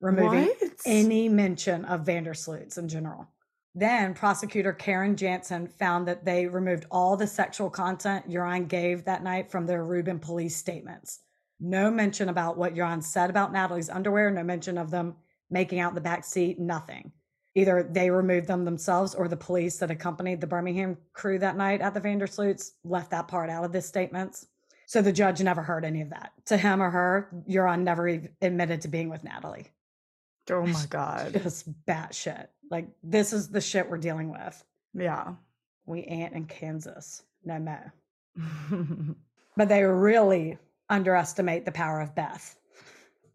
[0.00, 0.72] removing what?
[0.84, 3.28] any mention of Vandersloots in general.
[3.78, 9.22] Then prosecutor Karin Janssen found that they removed all the sexual content Joran gave that
[9.22, 11.20] night from their Aruban police statements.
[11.60, 15.14] No mention about what Joran said about Natalee's underwear, no mention of them
[15.50, 17.12] making out the back seat, nothing.
[17.54, 21.82] Either they removed them themselves or the police that accompanied the Birmingham crew that night
[21.82, 24.46] at the Vandersloots left that part out of the statements.
[24.86, 26.32] So the judge never heard any of that.
[26.46, 28.08] To him or her, Joran never
[28.40, 29.66] admitted to being with Natalee.
[30.50, 31.40] Oh my God.
[31.42, 32.48] Just batshit.
[32.70, 34.62] Like, this is the shit we're dealing with.
[34.94, 35.34] Yeah.
[35.86, 37.22] We ain't in Kansas.
[37.44, 37.78] No mo.
[39.56, 42.56] but they really underestimate the power of Beth,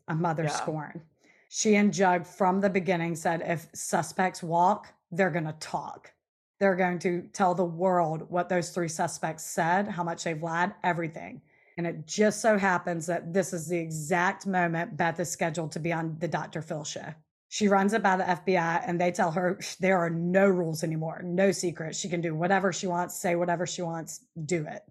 [0.07, 0.49] a mother yeah.
[0.49, 1.01] scorn.
[1.49, 6.11] She and Jug from the beginning said if suspects walk, they're going to talk.
[6.59, 10.73] They're going to tell the world what those three suspects said, how much they've lied,
[10.83, 11.41] everything.
[11.77, 15.79] And it just so happens that this is the exact moment Beth is scheduled to
[15.79, 16.61] be on the Dr.
[16.61, 17.13] Phil show.
[17.49, 21.21] She runs it by the FBI and they tell her there are no rules anymore,
[21.23, 21.99] no secrets.
[21.99, 24.83] She can do whatever she wants, say whatever she wants, do it.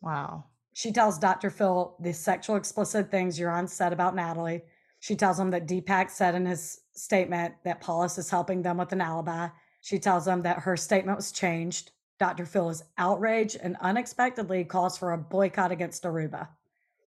[0.00, 0.44] Wow.
[0.74, 1.50] She tells Dr.
[1.50, 4.62] Phil the sexual explicit things Joran said about Natalee.
[5.00, 8.92] She tells him that Deepak said in his statement that Paulus is helping them with
[8.92, 9.48] an alibi.
[9.80, 11.90] She tells him that her statement was changed.
[12.18, 12.46] Dr.
[12.46, 16.48] Phil is outraged and unexpectedly calls for a boycott against Aruba.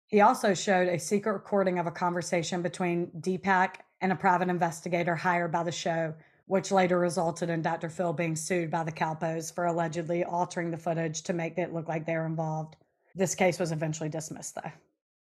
[0.07, 5.15] He also showed a secret recording of a conversation between Deepak and a private investigator
[5.15, 6.13] hired by the show,
[6.45, 7.89] which later resulted in Dr.
[7.89, 11.87] Phil being sued by the Kalpoes for allegedly altering the footage to make it look
[11.87, 12.75] like they're involved.
[13.15, 14.71] This case was eventually dismissed, though.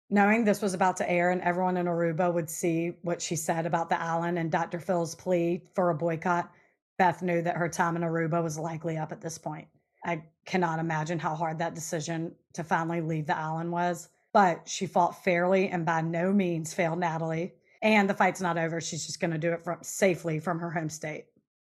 [0.09, 3.65] Knowing this was about to air and everyone in Aruba would see what she said
[3.65, 4.79] about the island and Dr.
[4.79, 6.49] Phil's plea for a boycott,
[6.97, 9.67] Beth knew that her time in Aruba was likely up at this point.
[10.03, 14.85] I cannot imagine how hard that decision to finally leave the island was, but she
[14.87, 17.51] fought fairly and by no means failed Natalee.
[17.81, 18.81] And the fight's not over.
[18.81, 21.25] She's just going to do it from safely from her home state.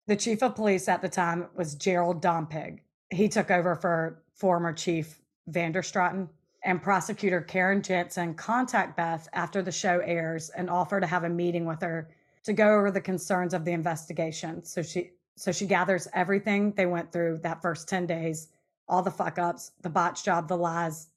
[0.05, 2.79] The chief of police at the time was Gerold Dompig.
[3.09, 6.29] He took over for former chief Van der Straaten.
[6.63, 11.29] And prosecutor Karin Janssen contact Beth after the show airs and offer to have a
[11.29, 12.09] meeting with her
[12.47, 14.63] to go over the concerns of the investigation.
[14.63, 18.47] So she so she gathers everything they went through that first 10 days,
[18.87, 21.09] all the fuck ups, the botch job, the lies,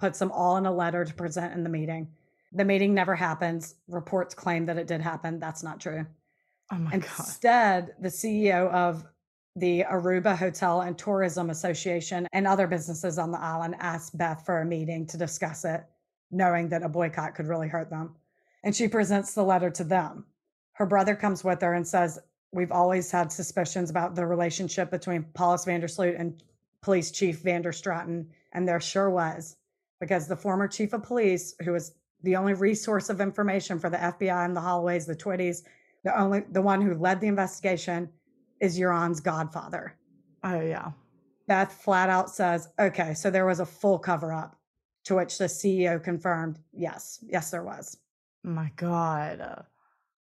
[0.00, 2.08] puts them all in a letter to present in the meeting.
[2.52, 3.76] The meeting never happens.
[3.86, 5.38] Reports claim that it did happen.
[5.38, 6.06] That's not true.
[6.72, 7.02] Oh my god.
[7.18, 9.04] Instead, the CEO of
[9.56, 14.62] the Aruba Hotel and Tourism Association and other businesses on the island asked Beth for
[14.62, 15.84] a meeting to discuss it,
[16.30, 18.16] knowing that a boycott could really hurt them.
[18.64, 20.24] And she presents the letter to them.
[20.78, 22.20] Her brother comes with her and says,
[22.52, 26.40] We've always had suspicions about the relationship between Paulus Vandersloot and
[26.82, 29.56] Police Chief Van der Straaten, and there sure was,
[30.00, 33.96] because the former chief of police, who was the only resource of information for the
[33.96, 35.64] FBI and the Holloways, the Twittys,
[36.04, 38.08] the only the one who led the investigation,
[38.60, 39.94] is Joran's godfather.
[40.44, 40.92] Oh yeah.
[41.48, 44.56] Beth flat out says, okay, so there was a full cover up,
[45.06, 47.96] to which the CEO confirmed, yes, yes, there was.
[48.44, 49.64] My God.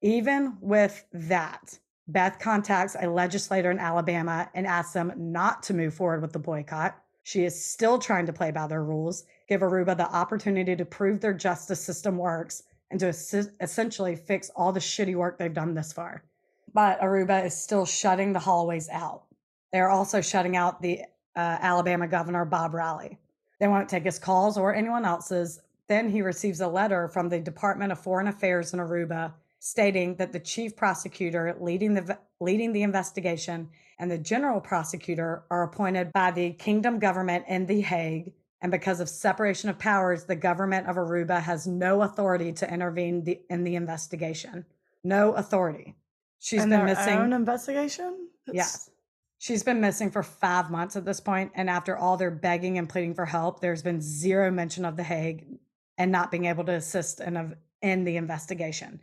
[0.04, 1.78] Even with that,
[2.08, 6.38] Beth contacts a legislator in Alabama and asks them not to move forward with the
[6.38, 6.98] boycott.
[7.22, 11.20] She is still trying to play by their rules, give Aruba the opportunity to prove
[11.20, 15.72] their justice system works and to es- essentially fix all the shitty work they've done
[15.72, 16.22] this far.
[16.74, 19.22] But Aruba is still shutting the Holloways out.
[19.72, 21.00] They're also shutting out the
[21.34, 23.16] uh, Alabama governor, Bob Riley.
[23.58, 25.62] They won't take his calls or anyone else's.
[25.88, 29.32] Then he receives a letter from the Department of Foreign Affairs in Aruba
[29.64, 33.66] stating that the chief prosecutor leading the leading the investigation
[33.98, 39.00] and the general prosecutor are appointed by the kingdom government in The Hague and because
[39.00, 43.64] of separation of powers the government of Aruba has no authority to intervene the, in
[43.64, 44.66] the investigation.
[45.02, 45.94] No authority.
[46.40, 48.28] She's and been missing own investigation.
[48.52, 48.90] Yes.
[49.38, 52.86] She's been missing for five months at this point, And after all their begging and
[52.86, 55.46] pleading for help, there's been zero mention of The Hague
[55.96, 59.00] and not being able to assist in, in the investigation.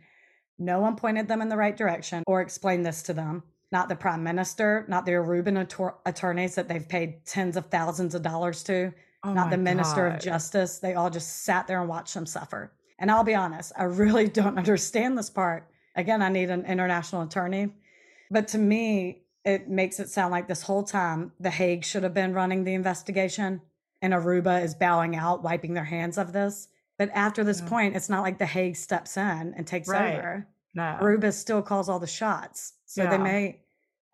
[0.62, 3.42] No one pointed them in the right direction or explained this to them.
[3.72, 8.14] Not the prime minister, not the Aruban attor- attorneys that they've paid tens of thousands
[8.14, 8.92] of dollars to,
[9.24, 10.16] Oh not the minister God.
[10.18, 10.78] of justice.
[10.78, 12.72] They all just sat there and watched them suffer.
[12.98, 15.68] And I'll be honest, I really don't understand this part.
[15.96, 17.74] Again, I need an international attorney.
[18.30, 22.14] But to me, it makes it sound like this whole time The Hague should have
[22.14, 23.60] been running the investigation
[24.00, 26.68] and Aruba is bowing out, wiping their hands of this.
[26.98, 27.68] But after this Yeah.
[27.68, 30.18] point, it's not like The Hague steps in and takes Right.
[30.18, 30.46] over.
[30.74, 30.98] No.
[31.00, 32.74] Aruba still calls all the shots.
[32.86, 33.60] So they may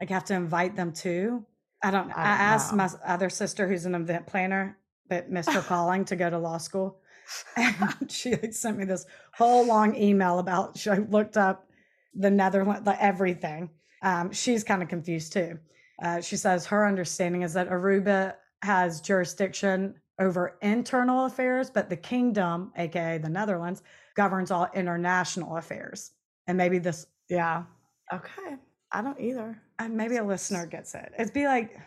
[0.00, 1.44] like have to invite them too.
[1.82, 2.10] I don't.
[2.10, 2.78] I, I don't asked know.
[2.78, 4.78] my other sister who's an event planner,
[5.08, 7.00] but missed her calling to go to law school.
[7.56, 11.68] And she like, sent me this whole long email about she looked up
[12.14, 13.70] the Netherlands, like everything.
[14.02, 15.58] Um, she's kind of confused too.
[16.02, 21.96] Uh, she says her understanding is that Aruba has jurisdiction over internal affairs, but the
[21.96, 23.82] kingdom, aka the Netherlands,
[24.16, 26.12] governs all international affairs.
[26.48, 27.62] And maybe this, Yeah.
[28.12, 28.56] Okay.
[28.90, 29.60] I don't either.
[29.78, 31.12] and maybe a listener gets it.
[31.18, 31.78] It'd be like,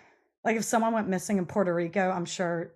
[0.46, 2.74] like if someone went missing in Puerto Rico, I'm sure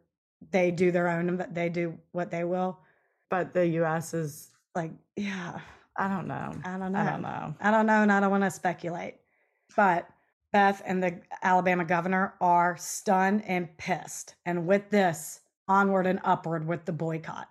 [0.51, 2.79] they do their own, they do what they will.
[3.29, 4.13] But the U.S.
[4.13, 4.49] is.
[4.75, 5.59] Like, yeah,
[5.97, 6.51] I don't know.
[6.65, 6.99] I don't know.
[6.99, 7.55] I don't know.
[7.61, 9.15] I don't know, and I don't want to speculate.
[9.75, 10.07] But
[10.51, 14.36] Beth and the Alabama governor are stunned and pissed.
[14.45, 17.47] And with this, onward and upward with the boycott.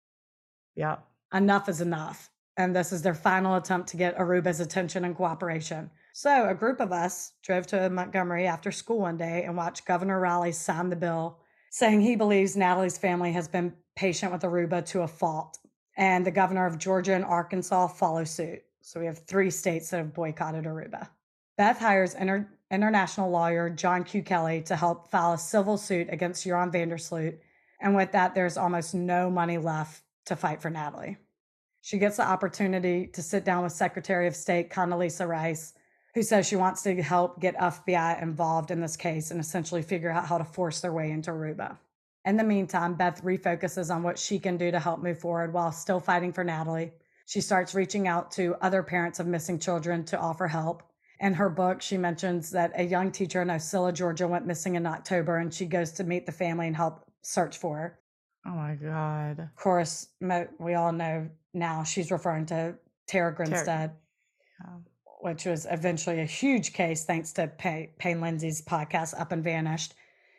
[0.76, 1.04] Yep.
[1.32, 2.30] Enough is enough.
[2.56, 5.90] And this is their final attempt to get Aruba's attention and cooperation.
[6.12, 10.20] So, a group of us drove to Montgomery after school one day and watched Governor
[10.20, 11.40] Riley sign the bill
[11.70, 15.58] saying he believes Natalee's family has been patient with Aruba to a fault.
[15.96, 18.62] And the governor of Georgia and Arkansas follow suit.
[18.82, 21.08] So, we have three states that have boycotted Aruba.
[21.56, 24.22] Beth hires inter- international lawyer John Q.
[24.22, 27.38] Kelly to help file a civil suit against Joran Vandersloot.
[27.80, 31.16] And with that, there's almost no money left to fight for Natalee.
[31.84, 35.74] She gets the opportunity to sit down with Secretary of State Condoleezza Rice,
[36.14, 40.08] who says she wants to help get FBI involved in this case and essentially figure
[40.08, 41.76] out how to force their way into Aruba.
[42.24, 45.72] In the meantime, Beth refocuses on what she can do to help move forward while
[45.72, 46.92] still fighting for Natalee.
[47.26, 50.84] She starts reaching out to other parents of missing children to offer help.
[51.20, 54.86] In her book, she mentions that a young teacher in Osceola, Georgia went missing in
[54.86, 57.98] October and she goes to meet the family and help search for her.
[58.46, 59.38] Oh my God.
[59.38, 60.08] Of course,
[60.58, 62.74] we all know now she's referring to
[63.06, 63.92] Tara Grinstead,
[64.60, 64.76] Yeah.
[65.20, 69.94] which was eventually a huge case thanks to Pay- Payne Lindsay's podcast, Up and Vanished.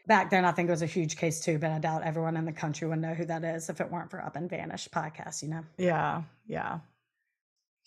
[0.08, 2.46] Back then, I think it was a huge case too, but I doubt everyone in
[2.46, 5.42] the country would know who that is if it weren't for Up and Vanished podcast,
[5.42, 5.64] you know?
[5.78, 6.22] Yeah.
[6.46, 6.80] Yeah.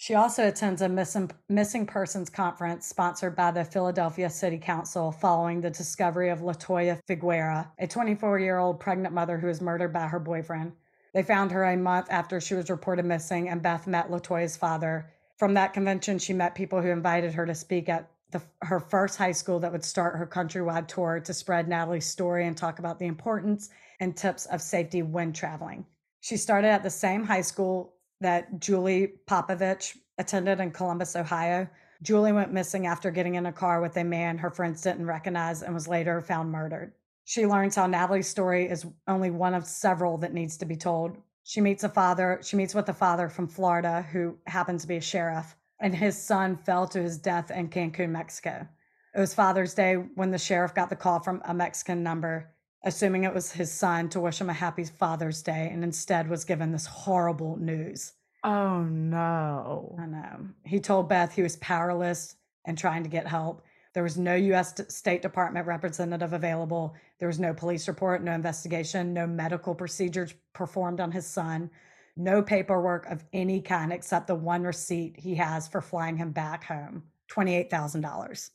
[0.01, 5.61] She also attends a missing, missing persons conference sponsored by the Philadelphia City Council following
[5.61, 10.07] the discovery of Latoya Figueroa, a 24 year old pregnant mother who was murdered by
[10.07, 10.73] her boyfriend.
[11.15, 15.11] They found her a month after she was reported missing, and Beth met Latoya's father.
[15.37, 19.17] From that convention, she met people who invited her to speak at the, her first
[19.17, 22.99] high school that would start her countrywide tour to spread Natalee's story and talk about
[22.99, 23.71] the importance
[24.01, 25.87] and tips of safety when traveling.
[26.21, 31.69] She started at the same high school that Julie Popovich attended in Columbus, Ohio.
[32.03, 35.63] Julie went missing after getting in a car with a man her friends didn't recognize
[35.63, 36.93] and was later found murdered.
[37.29, 41.19] She learns how Natalee's story is only one of several that needs to be told.
[41.45, 44.97] She meets a father, she meets with a father from Florida who happens to be
[44.97, 48.67] a sheriff, and his son fell to his death in Cancun, Mexico.
[49.15, 52.49] It was Father's Day when the sheriff got the call from a Mexican number,
[52.83, 56.47] assuming it was his son to wish him a happy Father's Day, and instead was
[56.47, 58.15] given this horrible news.
[58.43, 59.95] Oh no.
[60.01, 60.49] I know.
[60.65, 63.61] He told Beth he was powerless and trying to get help.
[63.99, 64.81] There was no U.S.
[64.95, 66.95] State Department representative available.
[67.19, 71.69] There was no police report, no investigation, no medical procedures performed on his son,
[72.17, 76.63] no paperwork of any kind except the one receipt he has for flying him back
[76.63, 78.51] home $28,000.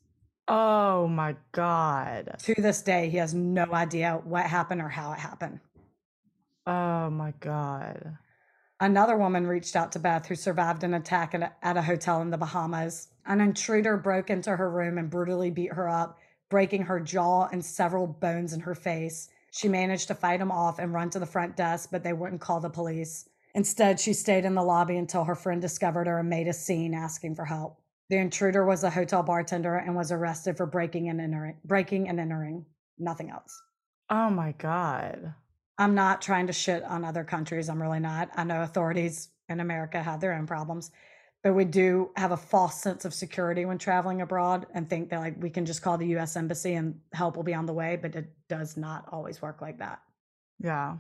[0.48, 2.38] Oh my God.
[2.44, 5.60] To this day, he has no idea what happened or how it happened.
[6.66, 8.18] Oh my God.
[8.84, 12.22] Another woman reached out to Beth who survived an attack at a, at a hotel
[12.22, 13.08] in the Bahamas.
[13.26, 16.20] An intruder broke into her room and brutally beat her up,
[16.50, 19.30] breaking her jaw and several bones in her face.
[19.54, 22.42] She managed to fight him off and run to the front desk, but they wouldn't
[22.42, 23.30] call the police.
[23.56, 26.94] Instead, she stayed in the lobby until her friend discovered her and made a scene
[26.94, 27.80] asking for help.
[28.10, 32.20] The intruder was a hotel bartender and was arrested for breaking and entering, breaking and
[32.20, 32.66] entering.
[33.00, 33.62] Nothing else.
[34.10, 35.36] Oh my God.
[35.78, 37.70] I'm not trying to shit on other countries.
[37.70, 38.30] I'm really not.
[38.36, 40.92] I know authorities in America have their own problems,
[41.42, 45.20] but we do have a false sense of security when traveling abroad and think that
[45.20, 47.98] like we can just call the US embassy and help will be on the way,
[48.02, 50.02] but it does not always work like that.
[50.60, 50.98] Yeah.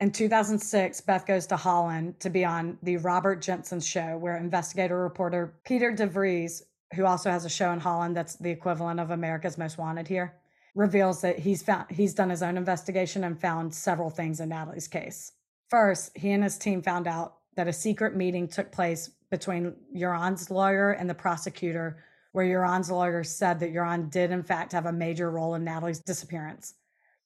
[0.00, 5.00] In 2006, Beth goes to Holland to be on the Robert Jensen show, where investigator
[5.00, 9.10] reporter Peter de Vries, who also has a show in Holland that's the equivalent of
[9.10, 10.34] America's Most Wanted here,
[10.76, 14.86] reveals that he's found he's done his own investigation and found several things in Natalee's
[14.86, 15.32] case.
[15.68, 20.50] First, he and his team found out that a secret meeting took place between Joran's
[20.50, 24.92] lawyer and the prosecutor, where Joran's lawyer said that Joran did in fact have a
[24.92, 26.74] major role in Natalee's disappearance.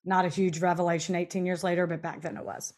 [0.04, 2.72] Not a huge revelation 18 years later, but back then it was.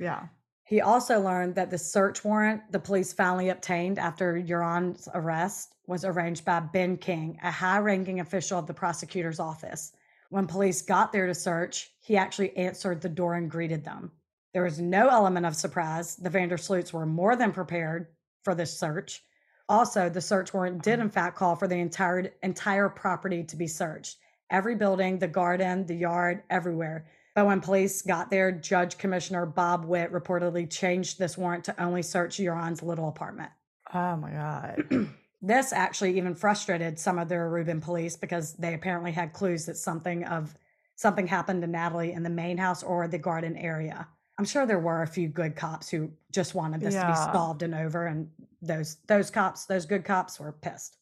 [0.00, 0.26] Yeah.
[0.64, 6.06] He also learned that the search warrant the police finally obtained after Joran's arrest was
[6.06, 9.92] arranged by Ben King, a high ranking official of the prosecutor's office.
[10.30, 14.12] When police got there to search, he actually answered the door and greeted them.
[14.52, 16.16] There was no element of surprise.
[16.16, 18.08] The Vandersloots were more than prepared
[18.42, 19.22] for this search.
[19.68, 23.66] Also, the search warrant did in fact call for the entire entire property to be
[23.66, 24.18] searched.
[24.50, 27.06] Every building, the garden, the yard, everywhere.
[27.34, 32.02] But when police got there, Judge Commissioner Bob Witt reportedly changed this warrant to only
[32.02, 33.50] search Joran's little apartment.
[33.92, 35.08] Oh my God.
[35.46, 39.76] this actually even frustrated some of the Aruban police because they apparently had clues that
[39.76, 40.54] something of
[40.96, 44.06] something happened to Natalee in the main house or the garden area.
[44.38, 47.62] I'm sure there were a few good cops who just wanted this to be solved
[47.62, 48.28] and over, and
[48.62, 50.96] those those cops, those good cops, were pissed.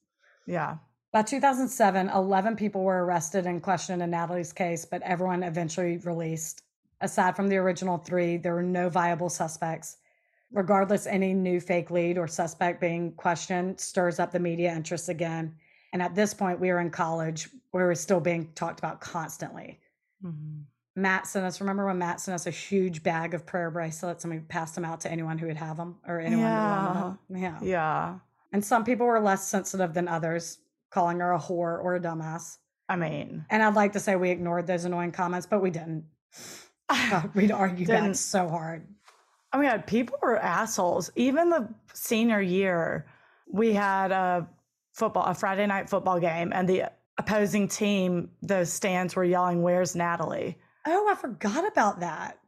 [0.46, 0.76] Yeah.
[1.12, 6.62] By 2007, 11 people were arrested and questioned in Natalee's case, but everyone eventually released.
[7.02, 9.98] Aside from the original three, there were no viable suspects.
[10.52, 15.54] Regardless, any new fake lead or suspect being questioned stirs up the media interest again.
[15.92, 19.80] And at this point, we were in college where we're still being talked about constantly.
[20.24, 20.64] Mhm.
[20.94, 24.32] Matt sent us, remember when Matt sent us a huge bag of prayer bracelets and
[24.32, 27.18] we passed them out to anyone who would have them or anyone who wanted them?
[27.42, 27.58] Yeah.
[27.62, 28.18] Yeah.
[28.52, 30.58] And some people were less sensitive than others,
[30.90, 32.58] calling her a whore or a dumbass.
[32.90, 36.04] I mean, And I'd like to say we ignored those annoying comments, but we didn't.
[36.90, 38.86] God, we'd argue back so hard.
[39.52, 41.10] Oh my God, people were assholes.
[41.16, 43.06] Even the senior year,
[43.50, 44.48] we had a
[44.92, 46.84] football, a Friday night football game, and the
[47.18, 50.54] opposing team, the stands were yelling, Where's Natalee?
[50.86, 52.38] Oh, I forgot about that.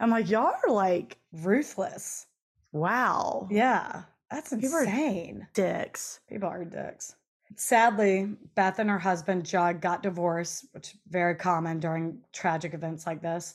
[0.00, 2.26] I'm like, Y'all are like, Ruthless.
[2.72, 5.46] wow, Yeah, that's People insane.
[5.54, 6.20] dicks.
[6.28, 7.14] People are dicks.
[7.56, 13.06] Sadly, Beth and her husband Jug got divorced, which is very common during tragic events
[13.06, 13.54] like this.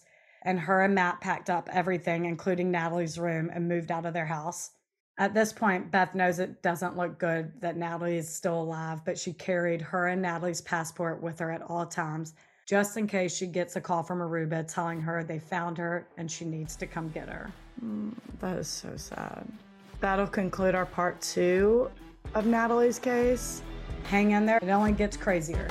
[0.49, 4.25] And her and Matt packed up everything, including Natalee's room, and moved out of their
[4.25, 4.71] house.
[5.19, 9.15] At this point, Beth knows it doesn't look good that Natalee is still alive, but
[9.15, 12.33] she carried her and Natalee's passport with her at all times,
[12.67, 16.31] just in case she gets a call from Aruba telling her they found her and
[16.31, 17.51] she needs to come get her.
[17.85, 19.47] Mm, that is so sad.
[19.99, 21.91] That'll conclude our part two
[22.33, 23.61] of Natalee's case.
[24.05, 25.67] Hang in there, it only gets crazier.